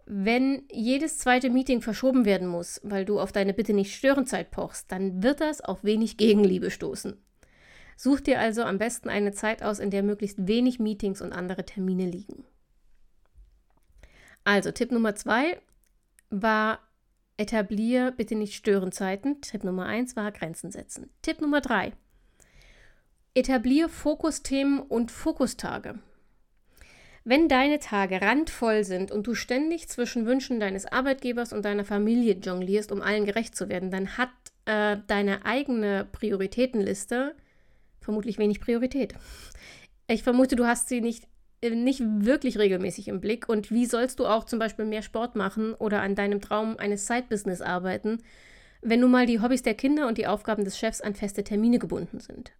Wenn 0.06 0.64
jedes 0.72 1.18
zweite 1.18 1.50
Meeting 1.50 1.82
verschoben 1.82 2.24
werden 2.24 2.48
muss, 2.48 2.80
weil 2.82 3.04
du 3.04 3.20
auf 3.20 3.30
deine 3.30 3.54
Bitte 3.54 3.74
nicht 3.74 3.94
Störenzeit 3.94 4.50
pochst, 4.50 4.90
dann 4.90 5.22
wird 5.22 5.40
das 5.40 5.60
auf 5.60 5.84
wenig 5.84 6.16
Gegenliebe 6.16 6.70
stoßen. 6.70 7.16
Such 7.96 8.20
dir 8.20 8.40
also 8.40 8.62
am 8.62 8.78
besten 8.78 9.10
eine 9.10 9.32
Zeit 9.32 9.62
aus, 9.62 9.78
in 9.78 9.90
der 9.90 10.02
möglichst 10.02 10.48
wenig 10.48 10.80
Meetings 10.80 11.20
und 11.20 11.32
andere 11.32 11.64
Termine 11.66 12.06
liegen. 12.06 12.44
Also 14.42 14.72
Tipp 14.72 14.90
Nummer 14.90 15.14
zwei 15.14 15.60
war 16.30 16.80
etablier 17.40 18.12
bitte 18.12 18.34
nicht 18.36 18.54
Störenzeiten. 18.54 19.40
Tipp 19.40 19.64
Nummer 19.64 19.86
eins 19.86 20.14
war 20.14 20.30
Grenzen 20.30 20.70
setzen. 20.70 21.10
Tipp 21.22 21.40
Nummer 21.40 21.60
drei 21.60 21.92
etablier 23.34 23.88
Fokusthemen 23.88 24.80
und 24.80 25.10
Fokustage. 25.10 25.98
Wenn 27.24 27.48
deine 27.48 27.78
Tage 27.78 28.20
randvoll 28.22 28.82
sind 28.82 29.12
und 29.12 29.26
du 29.26 29.34
ständig 29.34 29.88
zwischen 29.88 30.26
Wünschen 30.26 30.58
deines 30.58 30.86
Arbeitgebers 30.86 31.52
und 31.52 31.64
deiner 31.64 31.84
Familie 31.84 32.34
jonglierst, 32.34 32.90
um 32.90 33.02
allen 33.02 33.26
gerecht 33.26 33.54
zu 33.54 33.68
werden, 33.68 33.90
dann 33.90 34.16
hat 34.16 34.30
äh, 34.64 34.96
deine 35.06 35.44
eigene 35.44 36.08
Prioritätenliste 36.10 37.34
vermutlich 38.00 38.38
wenig 38.38 38.60
Priorität. 38.60 39.14
Ich 40.08 40.22
vermute, 40.22 40.56
du 40.56 40.66
hast 40.66 40.88
sie 40.88 41.02
nicht, 41.02 41.28
nicht 41.62 42.02
wirklich 42.02 42.58
regelmäßig 42.58 43.08
im 43.08 43.20
Blick. 43.20 43.48
Und 43.48 43.70
wie 43.70 43.86
sollst 43.86 44.18
du 44.18 44.26
auch 44.26 44.44
zum 44.44 44.58
Beispiel 44.58 44.84
mehr 44.84 45.02
Sport 45.02 45.36
machen 45.36 45.74
oder 45.74 46.00
an 46.00 46.14
deinem 46.14 46.40
Traum 46.40 46.76
eines 46.78 47.06
Side-Business 47.06 47.60
arbeiten, 47.60 48.18
wenn 48.82 49.00
nun 49.00 49.10
mal 49.10 49.26
die 49.26 49.40
Hobbys 49.40 49.62
der 49.62 49.74
Kinder 49.74 50.08
und 50.08 50.16
die 50.16 50.26
Aufgaben 50.26 50.64
des 50.64 50.78
Chefs 50.78 51.00
an 51.00 51.14
feste 51.14 51.44
Termine 51.44 51.78
gebunden 51.78 52.20
sind? 52.20 52.52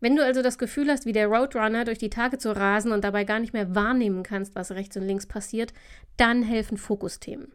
Wenn 0.00 0.16
du 0.16 0.24
also 0.24 0.42
das 0.42 0.58
Gefühl 0.58 0.90
hast, 0.90 1.06
wie 1.06 1.12
der 1.12 1.28
Roadrunner 1.28 1.84
durch 1.84 1.98
die 1.98 2.10
Tage 2.10 2.36
zu 2.36 2.54
rasen 2.54 2.92
und 2.92 3.04
dabei 3.04 3.24
gar 3.24 3.38
nicht 3.38 3.52
mehr 3.52 3.74
wahrnehmen 3.74 4.22
kannst, 4.22 4.54
was 4.54 4.72
rechts 4.72 4.96
und 4.96 5.04
links 5.04 5.26
passiert, 5.26 5.72
dann 6.16 6.42
helfen 6.42 6.76
Fokusthemen. 6.76 7.52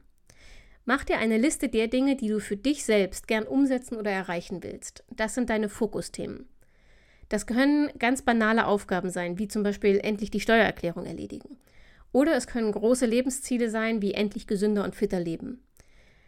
Mach 0.86 1.04
dir 1.04 1.20
eine 1.20 1.38
Liste 1.38 1.70
der 1.70 1.88
Dinge, 1.88 2.16
die 2.16 2.30
du 2.30 2.40
für 2.40 2.58
dich 2.58 2.84
selbst 2.84 3.28
gern 3.28 3.44
umsetzen 3.44 3.98
oder 3.98 4.10
erreichen 4.10 4.64
willst. 4.64 5.04
Das 5.12 5.36
sind 5.36 5.52
deine 5.52 5.70
Fokusthemen. 5.70 6.48
Das 7.30 7.46
können 7.46 7.92
ganz 8.00 8.24
banale 8.24 8.66
Aufgaben 8.66 9.12
sein, 9.12 9.38
wie 9.38 9.48
zum 9.48 9.64
Beispiel 9.64 10.00
endlich 10.04 10.32
die 10.32 10.40
Steuererklärung 10.40 11.06
erledigen. 11.06 11.58
Oder 12.12 12.36
es 12.36 12.48
können 12.48 12.72
große 12.72 13.06
Lebensziele 13.06 13.70
sein, 13.70 14.02
wie 14.02 14.14
endlich 14.14 14.48
gesünder 14.48 14.84
und 14.84 14.96
fitter 14.96 15.20
leben. 15.20 15.64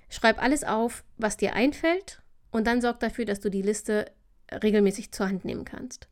Schreib 0.10 0.41
alles 0.41 0.63
auf, 0.63 1.03
was 1.17 1.38
dir 1.38 1.53
einfällt, 1.53 2.22
und 2.51 2.67
dann 2.67 2.81
sorg 2.81 3.00
dafür, 3.00 3.25
dass 3.25 3.39
du 3.39 3.50
die 3.50 3.62
Liste 3.62 4.12
regelmäßig 4.51 5.12
zur 5.12 5.29
Hand 5.29 5.46
nehmen 5.46 5.65
kannst. 5.65 6.08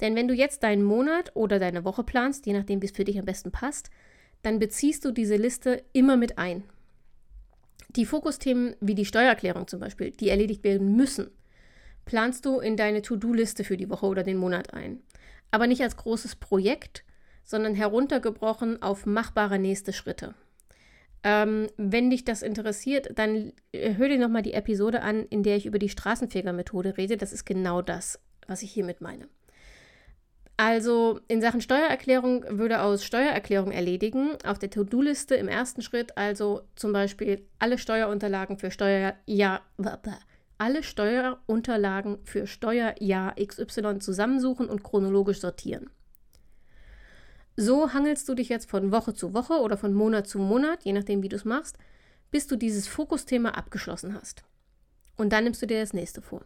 Denn 0.00 0.14
wenn 0.14 0.28
du 0.28 0.34
jetzt 0.34 0.62
deinen 0.62 0.82
Monat 0.82 1.34
oder 1.34 1.58
deine 1.58 1.84
Woche 1.84 2.04
planst, 2.04 2.46
je 2.46 2.52
nachdem, 2.52 2.82
wie 2.82 2.86
es 2.86 2.92
für 2.92 3.04
dich 3.04 3.18
am 3.18 3.24
besten 3.24 3.50
passt, 3.50 3.90
dann 4.42 4.58
beziehst 4.58 5.04
du 5.04 5.10
diese 5.10 5.36
Liste 5.36 5.82
immer 5.92 6.16
mit 6.16 6.38
ein. 6.38 6.64
Die 7.90 8.04
Fokusthemen 8.04 8.76
wie 8.80 8.94
die 8.94 9.06
Steuererklärung 9.06 9.66
zum 9.66 9.80
Beispiel, 9.80 10.10
die 10.10 10.28
erledigt 10.28 10.62
werden 10.62 10.94
müssen, 10.94 11.30
planst 12.08 12.46
du 12.46 12.58
in 12.58 12.78
deine 12.78 13.02
To-Do-Liste 13.02 13.64
für 13.64 13.76
die 13.76 13.90
Woche 13.90 14.06
oder 14.06 14.22
den 14.22 14.38
Monat 14.38 14.72
ein. 14.72 15.02
Aber 15.50 15.66
nicht 15.66 15.82
als 15.82 15.98
großes 15.98 16.36
Projekt, 16.36 17.04
sondern 17.44 17.74
heruntergebrochen 17.74 18.80
auf 18.80 19.04
machbare 19.04 19.58
nächste 19.58 19.92
Schritte. 19.92 20.34
Ähm, 21.22 21.68
wenn 21.76 22.08
dich 22.08 22.24
das 22.24 22.40
interessiert, 22.40 23.10
dann 23.16 23.52
äh, 23.72 23.94
hör 23.96 24.08
dir 24.08 24.18
nochmal 24.18 24.40
die 24.40 24.54
Episode 24.54 25.02
an, 25.02 25.26
in 25.26 25.42
der 25.42 25.56
ich 25.56 25.66
über 25.66 25.78
die 25.78 25.90
Straßenfeger-Methode 25.90 26.96
rede. 26.96 27.18
Das 27.18 27.34
ist 27.34 27.44
genau 27.44 27.82
das, 27.82 28.18
was 28.46 28.62
ich 28.62 28.72
hiermit 28.72 29.02
meine. 29.02 29.28
Also 30.56 31.20
in 31.28 31.42
Sachen 31.42 31.60
Steuererklärung 31.60 32.44
würde 32.48 32.80
aus 32.80 33.04
Steuererklärung 33.04 33.70
erledigen 33.70 34.30
auf 34.46 34.58
der 34.58 34.70
To-Do-Liste 34.70 35.34
im 35.34 35.46
ersten 35.46 35.82
Schritt 35.82 36.16
also 36.16 36.62
zum 36.74 36.94
Beispiel 36.94 37.46
alle 37.58 37.76
Steuerunterlagen 37.76 38.56
für 38.56 38.70
Steuerjahr 38.70 39.60
alle 40.58 40.82
Steuerunterlagen 40.82 42.18
für 42.24 42.46
Steuerjahr 42.46 43.34
XY 43.36 44.00
zusammensuchen 44.00 44.68
und 44.68 44.82
chronologisch 44.82 45.40
sortieren. 45.40 45.90
So 47.56 47.92
hangelst 47.92 48.28
du 48.28 48.34
dich 48.34 48.48
jetzt 48.48 48.70
von 48.70 48.92
Woche 48.92 49.14
zu 49.14 49.34
Woche 49.34 49.54
oder 49.54 49.76
von 49.76 49.94
Monat 49.94 50.26
zu 50.26 50.38
Monat, 50.38 50.84
je 50.84 50.92
nachdem, 50.92 51.22
wie 51.22 51.28
du 51.28 51.36
es 51.36 51.44
machst, 51.44 51.78
bis 52.30 52.46
du 52.46 52.56
dieses 52.56 52.86
Fokusthema 52.86 53.50
abgeschlossen 53.50 54.14
hast. 54.14 54.44
Und 55.16 55.32
dann 55.32 55.44
nimmst 55.44 55.62
du 55.62 55.66
dir 55.66 55.80
das 55.80 55.92
nächste 55.92 56.22
vor. 56.22 56.44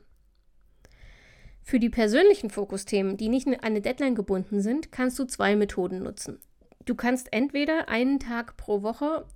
Für 1.62 1.78
die 1.78 1.90
persönlichen 1.90 2.50
Fokusthemen, 2.50 3.16
die 3.16 3.28
nicht 3.28 3.46
an 3.46 3.56
eine 3.60 3.80
Deadline 3.80 4.14
gebunden 4.14 4.60
sind, 4.60 4.90
kannst 4.90 5.18
du 5.18 5.24
zwei 5.24 5.54
Methoden 5.54 6.02
nutzen. 6.02 6.40
Du 6.84 6.94
kannst 6.94 7.32
entweder 7.32 7.88
einen 7.88 8.18
Tag 8.18 8.56
pro 8.56 8.82
Woche 8.82 9.26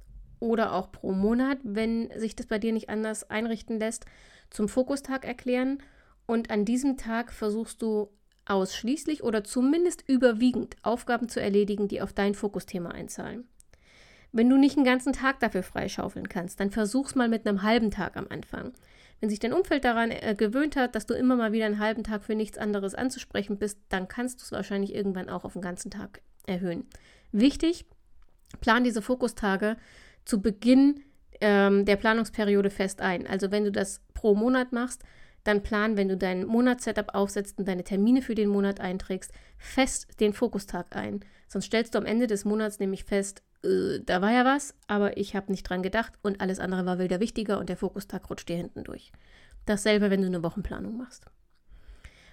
oder 0.47 0.73
auch 0.73 0.91
pro 0.91 1.13
Monat, 1.13 1.59
wenn 1.63 2.11
sich 2.17 2.37
das 2.37 2.47
bei 2.47 2.59
dir 2.59 2.73
nicht 2.73 2.89
anders 2.89 3.29
einrichten 3.31 3.79
lässt, 3.79 4.07
zum 4.51 4.69
Fokustag 4.69 5.25
erklären 5.25 5.79
und 6.27 6.51
an 6.51 6.65
diesem 6.65 6.97
Tag 6.97 7.33
versuchst 7.33 7.83
du 7.83 8.09
ausschließlich 8.47 9.23
oder 9.25 9.45
zumindest 9.45 10.09
überwiegend 10.09 10.77
Aufgaben 10.83 11.29
zu 11.29 11.41
erledigen, 11.41 11.89
die 11.89 12.01
auf 12.01 12.13
dein 12.13 12.35
Fokusthema 12.35 12.91
einzahlen. 12.91 13.49
Wenn 14.33 14.49
du 14.49 14.57
nicht 14.57 14.77
einen 14.77 14.85
ganzen 14.85 15.13
Tag 15.13 15.41
dafür 15.41 15.63
freischaufeln 15.63 16.29
kannst, 16.29 16.61
dann 16.61 16.71
versuch's 16.71 17.15
mal 17.15 17.29
mit 17.29 17.47
einem 17.47 17.63
halben 17.63 17.91
Tag 17.91 18.17
am 18.17 18.27
Anfang. 18.29 18.73
Wenn 19.21 19.31
sich 19.31 19.39
dein 19.39 19.53
Umfeld 19.53 19.85
daran 19.85 20.11
äh, 20.11 20.35
gewöhnt 20.37 20.77
hat, 20.77 20.95
dass 20.95 21.07
du 21.07 21.15
immer 21.15 21.37
mal 21.37 21.53
wieder 21.53 21.67
einen 21.67 21.79
halben 21.79 22.05
Tag 22.05 22.23
für 22.23 22.35
nichts 22.35 22.59
anderes 22.59 22.95
anzusprechen 22.95 23.59
bist, 23.59 23.79
dann 23.89 24.09
kannst 24.09 24.41
du 24.41 24.45
es 24.45 24.53
wahrscheinlich 24.53 24.95
irgendwann 24.95 25.31
auch 25.31 25.45
auf 25.45 25.55
den 25.55 25.63
ganzen 25.63 25.91
Tag 25.91 26.21
erhöhen. 26.47 26.85
Wichtig, 27.33 27.87
plan 28.61 28.85
diese 28.85 29.03
Fokustage 29.03 29.77
zu 30.27 30.43
Beginn 30.43 31.01
ähm, 31.41 31.87
der 31.87 31.97
Planungsperiode 31.97 32.69
fest 32.69 33.01
ein. 33.01 33.27
Also 33.27 33.51
wenn 33.51 33.65
du 33.65 33.73
das 33.73 34.03
pro 34.13 34.35
Monat 34.35 34.73
machst, 34.73 35.03
dann 35.45 35.63
plan, 35.63 35.97
wenn 35.97 36.09
du 36.09 36.17
dein 36.17 36.45
Monatssetup 36.45 37.15
aufsetzt 37.15 37.59
und 37.59 37.69
deine 37.69 37.85
Termine 37.85 38.21
für 38.21 38.35
den 38.35 38.49
Monat 38.49 38.81
einträgst, 38.81 39.33
fest 39.59 40.21
den 40.21 40.33
Fokustag 40.33 40.95
ein. 40.95 41.21
Sonst 41.49 41.67
stellst 41.67 41.95
du 41.95 41.99
am 41.99 42.07
Ende 42.07 42.27
des 42.27 42.45
Monats 42.45 42.81
nämlich 42.81 43.05
fest, 43.05 43.43
äh, 43.63 44.01
da 44.05 44.21
war 44.21 44.33
ja 44.33 44.45
was, 44.45 44.75
aber 44.89 45.17
ich 45.17 45.37
habe 45.37 45.53
nicht 45.53 45.63
dran 45.63 45.83
gedacht 45.83 46.13
und 46.23 46.41
alles 46.41 46.59
andere 46.59 46.85
war 46.85 46.99
wieder 46.99 47.21
wichtiger 47.21 47.59
und 47.59 47.69
der 47.69 47.77
Fokustag 47.77 48.29
rutscht 48.29 48.49
dir 48.49 48.57
hinten 48.57 48.83
durch. 48.85 49.13
Dasselbe, 49.67 50.11
wenn 50.11 50.21
du 50.21 50.27
eine 50.27 50.43
Wochenplanung 50.43 50.97
machst. 50.97 51.27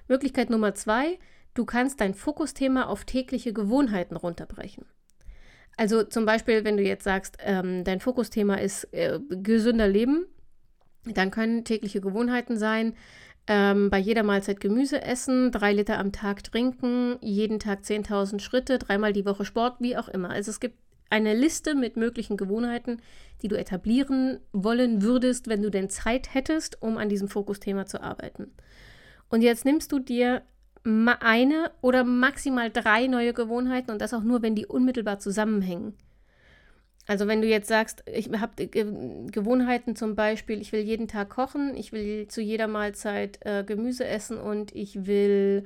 Möglichkeit 0.07 0.49
Nummer 0.49 0.73
zwei, 0.73 1.19
du 1.53 1.65
kannst 1.65 2.01
dein 2.01 2.13
Fokusthema 2.13 2.85
auf 2.85 3.05
tägliche 3.05 3.53
Gewohnheiten 3.53 4.15
runterbrechen. 4.15 4.85
Also 5.77 6.03
zum 6.03 6.25
Beispiel, 6.25 6.63
wenn 6.63 6.77
du 6.77 6.83
jetzt 6.83 7.03
sagst, 7.03 7.37
ähm, 7.39 7.83
dein 7.83 7.99
Fokusthema 7.99 8.55
ist 8.55 8.85
äh, 8.93 9.19
gesünder 9.29 9.87
Leben, 9.87 10.27
dann 11.05 11.31
können 11.31 11.65
tägliche 11.65 12.01
Gewohnheiten 12.01 12.57
sein, 12.57 12.95
ähm, 13.45 13.89
bei 13.89 13.97
jeder 13.97 14.23
Mahlzeit 14.23 14.61
Gemüse 14.61 15.01
essen, 15.01 15.51
drei 15.51 15.73
Liter 15.73 15.99
am 15.99 16.11
Tag 16.13 16.43
trinken, 16.43 17.17
jeden 17.21 17.59
Tag 17.59 17.81
10.000 17.81 18.39
Schritte, 18.39 18.79
dreimal 18.79 19.11
die 19.11 19.25
Woche 19.25 19.43
Sport, 19.43 19.77
wie 19.79 19.97
auch 19.97 20.07
immer. 20.07 20.29
Also 20.29 20.49
es 20.49 20.61
gibt 20.61 20.77
eine 21.09 21.33
Liste 21.33 21.75
mit 21.75 21.97
möglichen 21.97 22.37
Gewohnheiten, 22.37 23.01
die 23.41 23.49
du 23.49 23.57
etablieren 23.57 24.39
wollen 24.53 25.01
würdest, 25.01 25.47
wenn 25.47 25.61
du 25.61 25.69
denn 25.69 25.89
Zeit 25.89 26.33
hättest, 26.33 26.81
um 26.81 26.97
an 26.97 27.09
diesem 27.09 27.27
Fokusthema 27.27 27.85
zu 27.85 28.01
arbeiten. 28.01 28.51
Und 29.29 29.41
jetzt 29.41 29.65
nimmst 29.65 29.91
du 29.91 29.99
dir 29.99 30.43
eine 30.85 31.71
oder 31.81 32.03
maximal 32.03 32.69
drei 32.69 33.07
neue 33.07 33.33
Gewohnheiten 33.33 33.91
und 33.91 34.01
das 34.01 34.13
auch 34.13 34.23
nur, 34.23 34.41
wenn 34.41 34.55
die 34.55 34.65
unmittelbar 34.65 35.19
zusammenhängen. 35.19 35.93
Also 37.05 37.27
wenn 37.27 37.41
du 37.41 37.47
jetzt 37.47 37.67
sagst, 37.67 38.03
ich 38.05 38.29
habe 38.31 38.67
Gewohnheiten 38.67 39.95
zum 39.95 40.15
Beispiel, 40.15 40.61
ich 40.61 40.71
will 40.71 40.81
jeden 40.81 41.07
Tag 41.07 41.29
kochen, 41.29 41.75
ich 41.75 41.91
will 41.91 42.27
zu 42.27 42.41
jeder 42.41 42.67
Mahlzeit 42.67 43.39
äh, 43.41 43.63
Gemüse 43.65 44.05
essen 44.07 44.37
und 44.37 44.73
ich 44.73 45.05
will, 45.05 45.65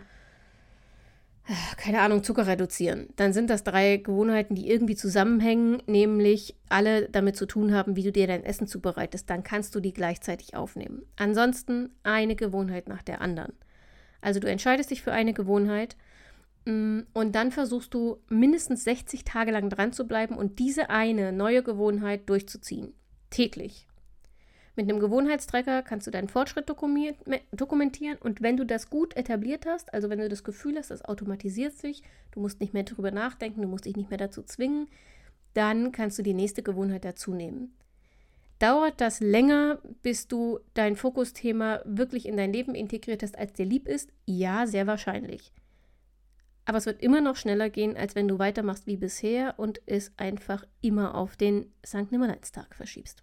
äh, 1.48 1.54
keine 1.78 2.02
Ahnung, 2.02 2.24
Zucker 2.24 2.48
reduzieren, 2.48 3.10
dann 3.18 3.34
sind 3.34 3.52
das 3.52 3.64
drei 3.64 3.98
Gewohnheiten, 3.98 4.56
die 4.56 4.68
irgendwie 4.68 4.96
zusammenhängen, 4.96 5.84
nämlich 5.86 6.56
alle 6.70 7.08
damit 7.08 7.36
zu 7.36 7.46
tun 7.46 7.72
haben, 7.72 7.96
wie 7.96 8.04
du 8.04 8.12
dir 8.12 8.26
dein 8.26 8.44
Essen 8.44 8.66
zubereitest. 8.66 9.30
Dann 9.30 9.44
kannst 9.44 9.76
du 9.76 9.80
die 9.80 9.94
gleichzeitig 9.94 10.56
aufnehmen. 10.56 11.04
Ansonsten 11.18 11.92
eine 12.02 12.36
Gewohnheit 12.36 12.90
nach 12.90 13.04
der 13.04 13.22
anderen. 13.22 13.54
Also 14.22 14.40
du 14.40 14.50
entscheidest 14.50 14.92
dich 14.92 15.02
für 15.02 15.12
eine 15.12 15.34
Gewohnheit 15.34 15.96
Mm, 16.68 17.04
und 17.14 17.34
dann 17.34 17.52
versuchst 17.52 17.94
du 17.94 18.18
mindestens 18.28 18.84
60 18.84 19.24
Tage 19.24 19.52
lang 19.52 19.70
dran 19.70 19.94
zu 19.94 20.06
bleiben 20.06 20.36
und 20.36 20.60
diese 20.60 20.90
eine 20.90 21.32
neue 21.32 21.64
Gewohnheit 21.64 22.28
durchzuziehen. 22.28 22.94
Täglich. 23.30 23.88
Mit 24.76 24.90
einem 24.90 25.00
Gewohnheitstrecker 25.00 25.82
kannst 25.82 26.06
du 26.06 26.12
deinen 26.12 26.28
Fortschritt 26.28 26.70
dokumentieren 26.70 28.18
und 28.20 28.42
wenn 28.42 28.58
du 28.58 28.66
das 28.66 28.90
gut 28.90 29.16
etabliert 29.16 29.66
hast, 29.66 29.94
also 29.94 30.10
wenn 30.10 30.20
du 30.20 30.30
das 30.30 30.44
Gefühl 30.44 30.78
hast, 30.78 30.92
das 30.92 31.04
automatisiert 31.04 31.74
sich, 31.74 32.04
du 32.32 32.42
musst 32.42 32.60
nicht 32.60 32.74
mehr 32.74 32.84
darüber 32.84 33.12
nachdenken, 33.12 33.62
du 33.62 33.68
musst 33.68 33.86
dich 33.86 33.96
nicht 33.96 34.10
mehr 34.10 34.20
dazu 34.20 34.44
zwingen, 34.44 34.88
dann 35.54 35.92
kannst 35.94 36.20
du 36.20 36.22
die 36.22 36.36
nächste 36.36 36.62
Gewohnheit 36.62 37.06
dazu 37.06 37.34
nehmen. 37.34 37.74
Dauert 38.60 39.02
das 39.02 39.20
länger, 39.20 39.80
bis 40.02 40.28
du 40.28 40.60
dein 40.74 40.96
Fokusthema 40.96 41.82
wirklich 41.86 42.26
in 42.26 42.38
dein 42.38 42.52
Leben 42.52 42.74
integriert 42.74 43.22
hast, 43.22 43.38
als 43.38 43.54
dir 43.54 43.66
lieb 43.66 43.88
ist? 43.88 44.12
Ja, 44.26 44.66
sehr 44.66 44.88
wahrscheinlich. 44.88 45.52
aber 46.66 46.80
es 46.80 46.86
wird 46.86 47.02
immer 47.02 47.22
noch 47.22 47.38
schneller 47.38 47.70
gehen, 47.70 47.96
als 47.96 48.14
wenn 48.16 48.28
du 48.28 48.40
weitermachst 48.40 48.88
wie 48.88 48.98
bisher 48.98 49.54
und 49.58 49.82
es 49.86 50.12
einfach 50.18 50.66
immer 50.82 51.16
auf 51.16 51.38
den 51.38 51.72
St. 51.86 52.12
Nimmerleinstag 52.12 52.76
verschiebst. 52.76 53.22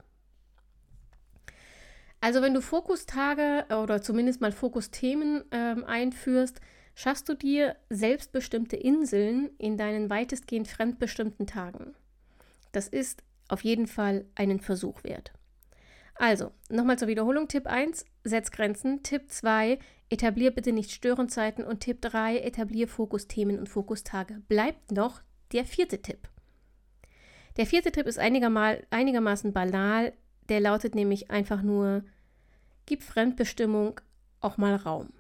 Also 2.23 2.41
wenn 2.41 2.55
du 2.55 2.63
Fokustage 2.63 3.67
oder 3.83 4.01
zumindest 4.01 4.41
mal 4.41 4.51
Fokusthemen 4.51 5.45
ähm, 5.51 5.85
einführst, 5.85 6.59
schaffst 6.95 7.29
du 7.29 7.35
dir 7.35 7.77
selbstbestimmte 7.91 8.77
Inseln 8.77 9.51
in 9.59 9.77
deinen 9.77 10.09
weitestgehend 10.09 10.67
fremdbestimmten 10.67 11.47
Tagen. 11.47 11.95
Das 12.73 12.89
ist 12.89 13.23
auf 13.49 13.65
jeden 13.65 13.87
Fall 13.87 14.25
einen 14.35 14.61
Versuch 14.61 15.05
wert. 15.05 15.33
Also, 16.15 16.53
nochmal 16.69 16.99
zur 16.99 17.09
Wiederholung. 17.09 17.49
Tipp 17.49 17.67
1, 17.67 18.05
setz 18.23 18.51
Grenzen. 18.51 19.03
Tipp 19.03 19.31
2, 19.31 19.79
etablier 20.11 20.53
bitte 20.53 20.73
nicht 20.73 20.91
Störenzeiten. 20.91 21.65
Und 21.65 21.81
Tipp 21.81 22.01
3, 22.01 22.39
etablier 22.39 22.89
Fokusthemen 22.89 23.59
und 23.59 23.69
Fokustage. 23.69 24.41
Bleibt 24.49 24.93
noch 24.93 25.23
der 25.53 25.65
vierte 25.65 26.03
Tipp. 26.03 26.29
Der 27.57 27.67
vierte 27.67 27.93
Tipp 27.93 28.07
ist 28.07 28.19
einigermaßen 28.19 29.53
banal. 29.53 30.13
Der 30.49 30.61
lautet 30.61 30.95
nämlich 30.95 31.31
einfach 31.31 31.63
nur, 31.63 32.05
gib 32.87 33.03
Fremdbestimmung 33.03 34.01
auch 34.41 34.57
mal 34.57 34.77
Raum. 34.77 35.13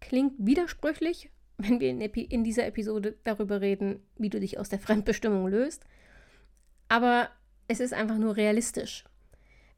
Klingt 0.00 0.34
widersprüchlich, 0.38 1.30
wenn 1.58 1.80
wir 1.80 1.90
in, 1.90 2.00
in 2.00 2.44
dieser 2.44 2.66
Episode 2.66 3.16
darüber 3.24 3.60
reden, 3.60 4.02
wie 4.16 4.30
du 4.30 4.40
dich 4.40 4.58
aus 4.58 4.68
der 4.68 4.78
Fremdbestimmung 4.78 5.46
löst. 5.48 5.84
Aber 6.92 7.30
es 7.68 7.80
ist 7.80 7.94
einfach 7.94 8.18
nur 8.18 8.36
realistisch. 8.36 9.04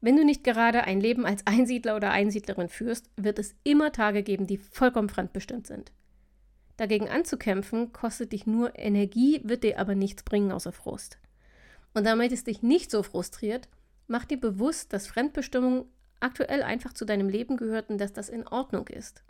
Wenn 0.01 0.17
du 0.17 0.25
nicht 0.25 0.43
gerade 0.43 0.83
ein 0.83 0.99
Leben 0.99 1.25
als 1.25 1.47
Einsiedler 1.47 1.95
oder 1.95 2.11
Einsiedlerin 2.11 2.67
führst, 2.67 3.09
wird 3.15 3.39
es 3.39 3.55
immer 3.63 3.93
Tage 3.93 4.21
geben, 4.21 4.47
die 4.47 4.57
vollkommen 4.57 5.07
fremdbestimmt 5.07 5.65
sind. 5.65 5.93
Dagegen 6.75 7.07
anzukämpfen, 7.07 7.93
kostet 7.93 8.33
dich 8.33 8.45
nur 8.45 8.77
Energie, 8.77 9.39
wird 9.45 9.63
dir 9.63 9.79
aber 9.79 9.95
nichts 9.95 10.23
bringen 10.23 10.51
außer 10.51 10.73
Frust. 10.73 11.17
Und 11.93 12.05
damit 12.05 12.33
es 12.33 12.43
dich 12.43 12.61
nicht 12.61 12.91
so 12.91 13.01
frustriert, 13.01 13.69
mach 14.07 14.25
dir 14.25 14.37
bewusst, 14.37 14.91
dass 14.91 15.07
Fremdbestimmung 15.07 15.85
aktuell 16.19 16.63
einfach 16.63 16.91
zu 16.91 17.05
deinem 17.05 17.29
Leben 17.29 17.55
gehört 17.55 17.89
und 17.89 17.97
dass 17.97 18.11
das 18.11 18.27
in 18.27 18.45
Ordnung 18.45 18.89
ist. 18.89 19.23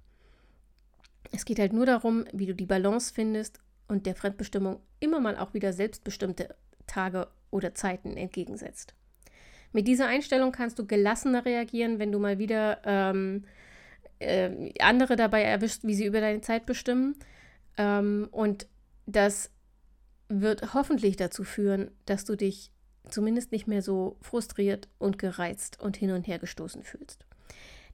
Es 1.32 1.46
geht 1.46 1.60
halt 1.60 1.72
nur 1.72 1.86
darum, 1.86 2.26
wie 2.34 2.48
du 2.48 2.56
die 2.56 2.66
Balance 2.66 3.14
findest 3.14 3.60
und 3.88 4.08
der 4.08 4.16
Fremdbestimmung 4.16 4.82
immer 5.00 5.20
mal 5.20 5.38
auch 5.38 5.54
wieder 5.54 5.72
selbstbestimmte 5.72 6.56
Tage 6.88 7.28
oder 7.52 7.74
Zeiten 7.74 8.18
entgegensetzt. 8.18 8.94
Mit 9.72 9.88
dieser 9.88 10.08
Einstellung 10.08 10.52
kannst 10.52 10.80
du 10.80 10.86
gelassener 10.86 11.46
reagieren, 11.46 12.00
wenn 12.00 12.12
du 12.12 12.20
mal 12.20 12.40
wieder 12.40 12.80
ähm, 12.86 13.44
äh, 14.20 14.72
andere 14.80 15.16
dabei 15.16 15.44
erwischt, 15.44 15.84
wie 15.84 15.96
sie 15.96 16.06
über 16.06 16.22
deine 16.22 16.42
Zeit 16.42 16.66
bestimmen. 16.66 17.16
Ähm, 17.78 18.30
und 18.32 18.68
das 19.06 19.52
wird 20.30 20.74
hoffentlich 20.74 21.18
dazu 21.18 21.44
führen, 21.44 21.92
dass 22.06 22.26
du 22.26 22.36
dich 22.36 22.72
zumindest 23.10 23.52
nicht 23.52 23.68
mehr 23.68 23.82
so 23.82 24.18
frustriert 24.22 24.88
und 24.98 25.20
gereizt 25.20 25.80
und 25.82 25.98
hin 25.98 26.12
und 26.12 26.28
her 26.28 26.40
gestoßen 26.40 26.84
fühlst. 26.84 27.26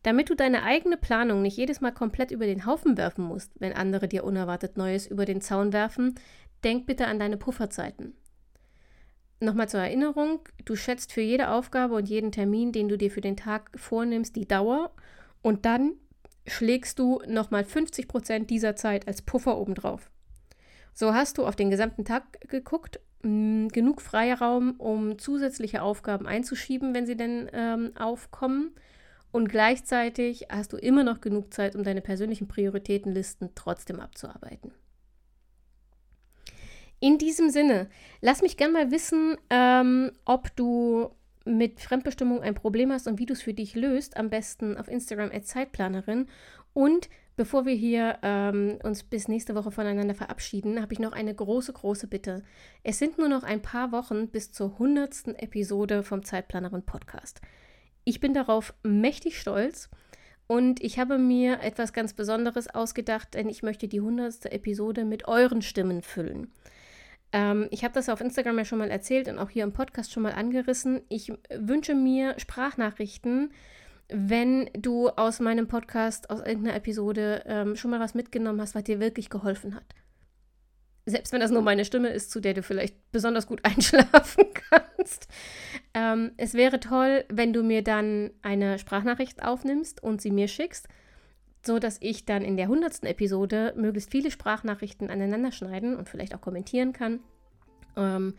Damit 0.04 0.30
du 0.30 0.36
deine 0.36 0.64
eigene 0.64 0.98
Planung 0.98 1.42
nicht 1.42 1.58
jedes 1.58 1.82
Mal 1.82 1.92
komplett 1.92 2.32
über 2.32 2.46
den 2.46 2.66
Haufen 2.66 2.98
werfen 2.98 3.24
musst, 3.26 3.52
wenn 3.60 3.74
andere 3.74 4.08
dir 4.08 4.24
unerwartet 4.24 4.78
Neues 4.78 5.06
über 5.06 5.26
den 5.26 5.42
Zaun 5.42 5.74
werfen, 5.74 6.16
denk 6.64 6.86
bitte 6.88 7.08
an 7.08 7.20
deine 7.20 7.38
Pufferzeiten. 7.38 8.14
Nochmal 9.44 9.68
zur 9.68 9.80
Erinnerung, 9.80 10.40
du 10.66 10.76
schätzt 10.76 11.12
für 11.12 11.22
jede 11.22 11.50
Aufgabe 11.50 11.96
und 11.96 12.08
jeden 12.08 12.32
Termin, 12.32 12.72
den 12.72 12.88
du 12.88 12.96
dir 12.96 13.10
für 13.10 13.22
den 13.22 13.36
Tag 13.36 13.72
vornimmst, 13.76 14.36
die 14.36 14.48
Dauer 14.48 14.92
und 15.42 15.66
dann 15.66 15.94
schlägst 16.46 17.00
du 17.00 17.24
nochmal 17.28 17.66
50 17.66 18.08
Prozent 18.08 18.52
dieser 18.52 18.76
Zeit 18.76 19.08
als 19.08 19.24
Puffer 19.24 19.58
obendrauf. 19.58 20.12
So 20.94 21.16
hast 21.16 21.40
du 21.40 21.48
auf 21.48 21.56
den 21.56 21.72
gesamten 21.72 22.06
Tag 22.06 22.40
geguckt, 22.50 23.00
mm, 23.24 23.70
genug 23.70 24.04
Freiraum, 24.04 24.76
um 24.78 25.18
zusätzliche 25.18 25.82
Aufgaben 25.82 26.28
einzuschieben, 26.28 26.94
wenn 26.94 27.08
sie 27.08 27.18
denn 27.18 27.50
ähm, 27.52 27.94
aufkommen. 27.98 28.76
Und 29.32 29.50
gleichzeitig 29.50 30.50
hast 30.52 30.72
du 30.72 30.78
immer 30.78 31.04
noch 31.04 31.20
genug 31.20 31.52
Zeit, 31.52 31.76
um 31.76 31.84
deine 31.84 32.02
persönlichen 32.02 32.48
Prioritätenlisten 32.48 33.52
trotzdem 33.56 34.02
abzuarbeiten. 34.02 34.72
In 37.04 37.18
diesem 37.18 37.50
Sinne, 37.50 37.90
lass 38.22 38.44
mich 38.44 38.58
gerne 38.58 38.74
mal 38.74 38.92
wissen, 38.92 39.36
ähm, 39.50 40.12
ob 40.24 40.56
du 40.56 41.10
mit 41.46 41.80
Fremdbestimmung 41.80 42.44
ein 42.44 42.54
Problem 42.54 42.92
hast 42.92 43.08
und 43.08 43.18
wie 43.18 43.26
du 43.26 43.34
es 43.34 43.42
für 43.42 43.56
dich 43.56 43.74
löst. 43.74 44.18
Am 44.18 44.30
besten 44.30 44.78
auf 44.78 44.88
Instagram 44.88 45.32
als 45.32 45.48
Zeitplanerin. 45.48 46.28
Und 46.74 47.10
bevor 47.36 47.66
wir 47.66 47.74
hier 47.74 48.20
ähm, 48.22 48.78
uns 48.84 49.02
bis 49.02 49.28
nächste 49.28 49.56
Woche 49.56 49.72
voneinander 49.72 50.14
verabschieden, 50.14 50.80
habe 50.80 50.94
ich 50.94 51.00
noch 51.00 51.14
eine 51.14 51.34
große, 51.34 51.74
große 51.74 52.06
Bitte. 52.06 52.44
Es 52.84 53.00
sind 53.00 53.18
nur 53.18 53.30
noch 53.30 53.42
ein 53.42 53.64
paar 53.64 53.92
Wochen 53.92 54.28
bis 54.28 54.52
zur 54.52 54.78
hundertsten 54.78 55.34
Episode 55.34 56.04
vom 56.04 56.24
Zeitplanerin 56.24 56.84
Podcast. 56.84 57.42
Ich 58.04 58.20
bin 58.20 58.36
darauf 58.36 58.76
mächtig 58.84 59.40
stolz. 59.40 59.90
Und 60.46 60.84
ich 60.84 61.00
habe 61.00 61.18
mir 61.18 61.62
etwas 61.62 61.94
ganz 61.94 62.14
Besonderes 62.14 62.68
ausgedacht, 62.68 63.34
denn 63.34 63.50
ich 63.50 63.64
möchte 63.64 63.88
die 63.88 64.02
hundertste 64.02 64.52
Episode 64.52 65.04
mit 65.04 65.28
euren 65.28 65.64
Stimmen 65.64 66.04
füllen. 66.04 66.52
Ähm, 67.34 67.68
ich 67.72 67.84
habe 67.84 67.94
das 67.94 68.10
auf 68.10 68.22
Instagram 68.22 68.58
ja 68.58 68.66
schon 68.66 68.80
mal 68.80 68.92
erzählt 68.92 69.28
und 69.28 69.40
auch 69.40 69.50
hier 69.50 69.64
im 69.64 69.74
Podcast 69.74 70.12
schon 70.12 70.24
mal 70.24 70.34
angerissen. 70.34 71.02
Ich 71.10 71.32
wünsche 71.50 71.96
mir 71.96 72.36
Sprachnachrichten, 72.38 73.52
wenn 74.10 74.70
du 74.74 75.10
aus 75.10 75.40
meinem 75.40 75.68
Podcast, 75.68 76.30
aus 76.30 76.42
irgendeiner 76.42 76.76
Episode 76.76 77.44
ähm, 77.46 77.76
schon 77.76 77.92
mal 77.92 78.00
was 78.00 78.14
mitgenommen 78.14 78.60
hast, 78.60 78.76
was 78.76 78.84
dir 78.84 79.00
wirklich 79.00 79.30
geholfen 79.30 79.76
hat. 79.76 79.96
Selbst 81.06 81.34
wenn 81.34 81.40
das 81.40 81.52
nur 81.52 81.64
meine 81.64 81.86
Stimme 81.86 82.10
ist, 82.10 82.30
zu 82.30 82.42
der 82.42 82.54
du 82.54 82.62
vielleicht 82.62 82.96
besonders 83.12 83.48
gut 83.48 83.62
einschlafen 83.64 84.46
kannst. 84.70 85.28
Ähm, 85.94 86.32
es 86.38 86.54
wäre 86.54 86.80
toll, 86.80 87.24
wenn 87.30 87.54
du 87.54 87.64
mir 87.64 87.84
dann 87.84 88.32
eine 88.42 88.78
Sprachnachricht 88.78 89.44
aufnimmst 89.44 90.04
und 90.04 90.22
sie 90.22 90.32
mir 90.32 90.48
schickst 90.48 90.88
so 91.66 91.80
dass 91.80 91.98
ich 92.02 92.26
dann 92.26 92.44
in 92.44 92.58
der 92.58 92.68
hundertsten 92.68 93.08
Episode 93.08 93.74
möglichst 93.76 94.12
viele 94.12 94.32
Sprachnachrichten 94.32 95.10
aneinander 95.10 95.52
schneiden 95.52 95.96
und 95.96 96.10
vielleicht 96.10 96.34
auch 96.36 96.42
kommentieren 96.42 96.94
kann 96.94 97.20
ähm, 97.96 98.36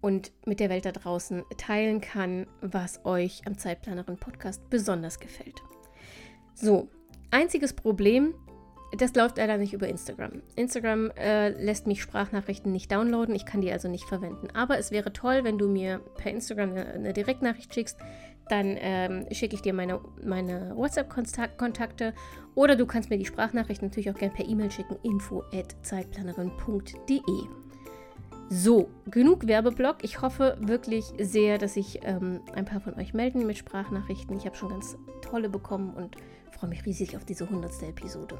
und 0.00 0.32
mit 0.46 0.60
der 0.60 0.70
Welt 0.70 0.84
da 0.84 0.92
draußen 0.92 1.44
teilen 1.58 2.00
kann, 2.00 2.46
was 2.60 3.04
euch 3.04 3.42
am 3.46 3.58
Zeitplanerin 3.58 4.16
Podcast 4.16 4.68
besonders 4.70 5.20
gefällt. 5.20 5.62
So, 6.54 6.88
einziges 7.30 7.72
Problem, 7.72 8.34
das 8.96 9.14
läuft 9.14 9.38
leider 9.38 9.56
nicht 9.56 9.72
über 9.72 9.88
Instagram. 9.88 10.42
Instagram 10.54 11.10
äh, 11.12 11.50
lässt 11.50 11.86
mich 11.86 12.02
Sprachnachrichten 12.02 12.72
nicht 12.72 12.92
downloaden, 12.92 13.34
ich 13.34 13.46
kann 13.46 13.62
die 13.62 13.72
also 13.72 13.88
nicht 13.88 14.04
verwenden. 14.04 14.48
Aber 14.54 14.78
es 14.78 14.90
wäre 14.90 15.12
toll, 15.12 15.44
wenn 15.44 15.56
du 15.56 15.68
mir 15.68 16.00
per 16.16 16.30
Instagram 16.30 16.70
eine, 16.70 16.86
eine 16.86 17.12
Direktnachricht 17.12 17.72
schickst, 17.72 17.98
dann 18.48 18.76
ähm, 18.78 19.26
schicke 19.30 19.54
ich 19.54 19.62
dir 19.62 19.72
meine, 19.72 20.00
meine 20.22 20.72
WhatsApp-Kontakte 20.76 22.14
oder 22.54 22.76
du 22.76 22.86
kannst 22.86 23.10
mir 23.10 23.18
die 23.18 23.24
Sprachnachricht 23.24 23.82
natürlich 23.82 24.10
auch 24.10 24.18
gerne 24.18 24.34
per 24.34 24.46
E-Mail 24.46 24.70
schicken, 24.70 24.96
info 25.02 25.42
at 25.52 25.74
zeitplanerin.de. 25.82 27.18
So, 28.48 28.90
genug 29.06 29.46
Werbeblock. 29.46 30.04
Ich 30.04 30.20
hoffe 30.20 30.58
wirklich 30.60 31.06
sehr, 31.18 31.56
dass 31.56 31.74
sich 31.74 32.00
ähm, 32.02 32.40
ein 32.54 32.66
paar 32.66 32.80
von 32.80 32.94
euch 32.94 33.14
melden 33.14 33.46
mit 33.46 33.56
Sprachnachrichten. 33.56 34.36
Ich 34.36 34.44
habe 34.44 34.56
schon 34.56 34.68
ganz 34.68 34.98
tolle 35.22 35.48
bekommen 35.48 35.94
und 35.94 36.16
freue 36.50 36.68
mich 36.68 36.84
riesig 36.84 37.16
auf 37.16 37.24
diese 37.24 37.44
100. 37.44 37.82
Episode. 37.82 38.38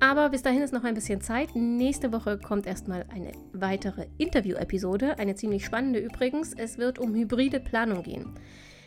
Aber 0.00 0.30
bis 0.30 0.42
dahin 0.42 0.62
ist 0.62 0.72
noch 0.72 0.82
ein 0.82 0.94
bisschen 0.94 1.20
Zeit. 1.20 1.54
Nächste 1.54 2.12
Woche 2.12 2.36
kommt 2.36 2.66
erstmal 2.66 3.06
eine 3.14 3.30
weitere 3.52 4.06
Interview-Episode, 4.18 5.20
eine 5.20 5.36
ziemlich 5.36 5.64
spannende 5.64 6.00
übrigens. 6.00 6.52
Es 6.54 6.76
wird 6.78 6.98
um 6.98 7.14
hybride 7.14 7.60
Planung 7.60 8.02
gehen. 8.02 8.34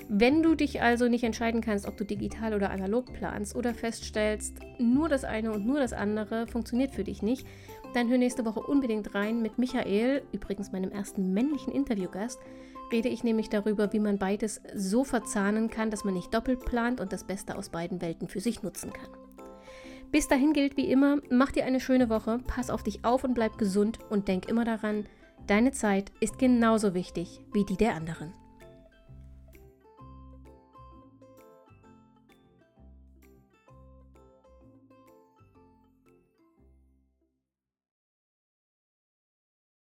Wenn 0.08 0.44
du 0.44 0.54
dich 0.54 0.84
also 0.84 1.08
nicht 1.08 1.24
entscheiden 1.24 1.62
kannst, 1.62 1.88
ob 1.88 1.98
du 1.98 2.06
digital 2.06 2.54
oder 2.54 2.70
analog 2.70 3.12
planst 3.12 3.56
oder 3.56 3.74
feststellst, 3.74 4.60
nur 4.78 5.10
das 5.10 5.24
eine 5.24 5.52
und 5.52 5.66
nur 5.66 5.80
das 5.80 5.94
andere 5.94 6.46
funktioniert 6.46 6.92
für 6.94 7.04
dich 7.04 7.24
nicht, 7.24 7.48
dann 7.96 8.08
hör 8.10 8.20
nächste 8.20 8.46
Woche 8.46 8.60
unbedingt 8.60 9.16
rein 9.16 9.42
mit 9.42 9.58
Michael, 9.58 10.22
übrigens 10.32 10.72
meinem 10.72 10.92
ersten 10.92 11.34
männlichen 11.34 11.74
Interviewgast, 11.74 12.40
rede 12.92 13.10
ich 13.10 13.24
nämlich 13.24 13.50
darüber, 13.50 13.94
wie 13.94 14.00
man 14.00 14.20
beides 14.20 14.62
so 14.76 15.04
verzahnen 15.04 15.72
kann, 15.72 15.90
dass 15.90 16.04
man 16.04 16.14
nicht 16.14 16.32
doppelt 16.32 16.66
plant 16.66 17.02
und 17.02 17.12
das 17.12 17.24
Beste 17.24 17.58
aus 17.58 17.70
beiden 17.70 18.00
Welten 18.00 18.28
für 18.28 18.42
sich 18.42 18.62
nutzen 18.62 18.94
kann. 18.94 19.10
Bis 20.12 20.28
dahin 20.28 20.54
gilt 20.54 20.78
wie 20.78 20.92
immer, 20.92 21.18
mach 21.32 21.52
dir 21.52 21.66
eine 21.66 21.80
schöne 21.80 22.10
Woche, 22.10 22.40
pass 22.46 22.70
auf 22.70 22.84
dich 22.84 23.04
auf 23.04 23.24
und 23.24 23.34
bleib 23.34 23.58
gesund 23.58 23.98
und 24.12 24.28
denk 24.28 24.48
immer 24.48 24.66
daran, 24.66 25.08
deine 25.48 25.72
Zeit 25.72 26.12
ist 26.20 26.38
genauso 26.38 26.94
wichtig 26.94 27.42
wie 27.54 27.66
die 27.66 27.78
der 27.78 27.96
anderen. 27.96 28.34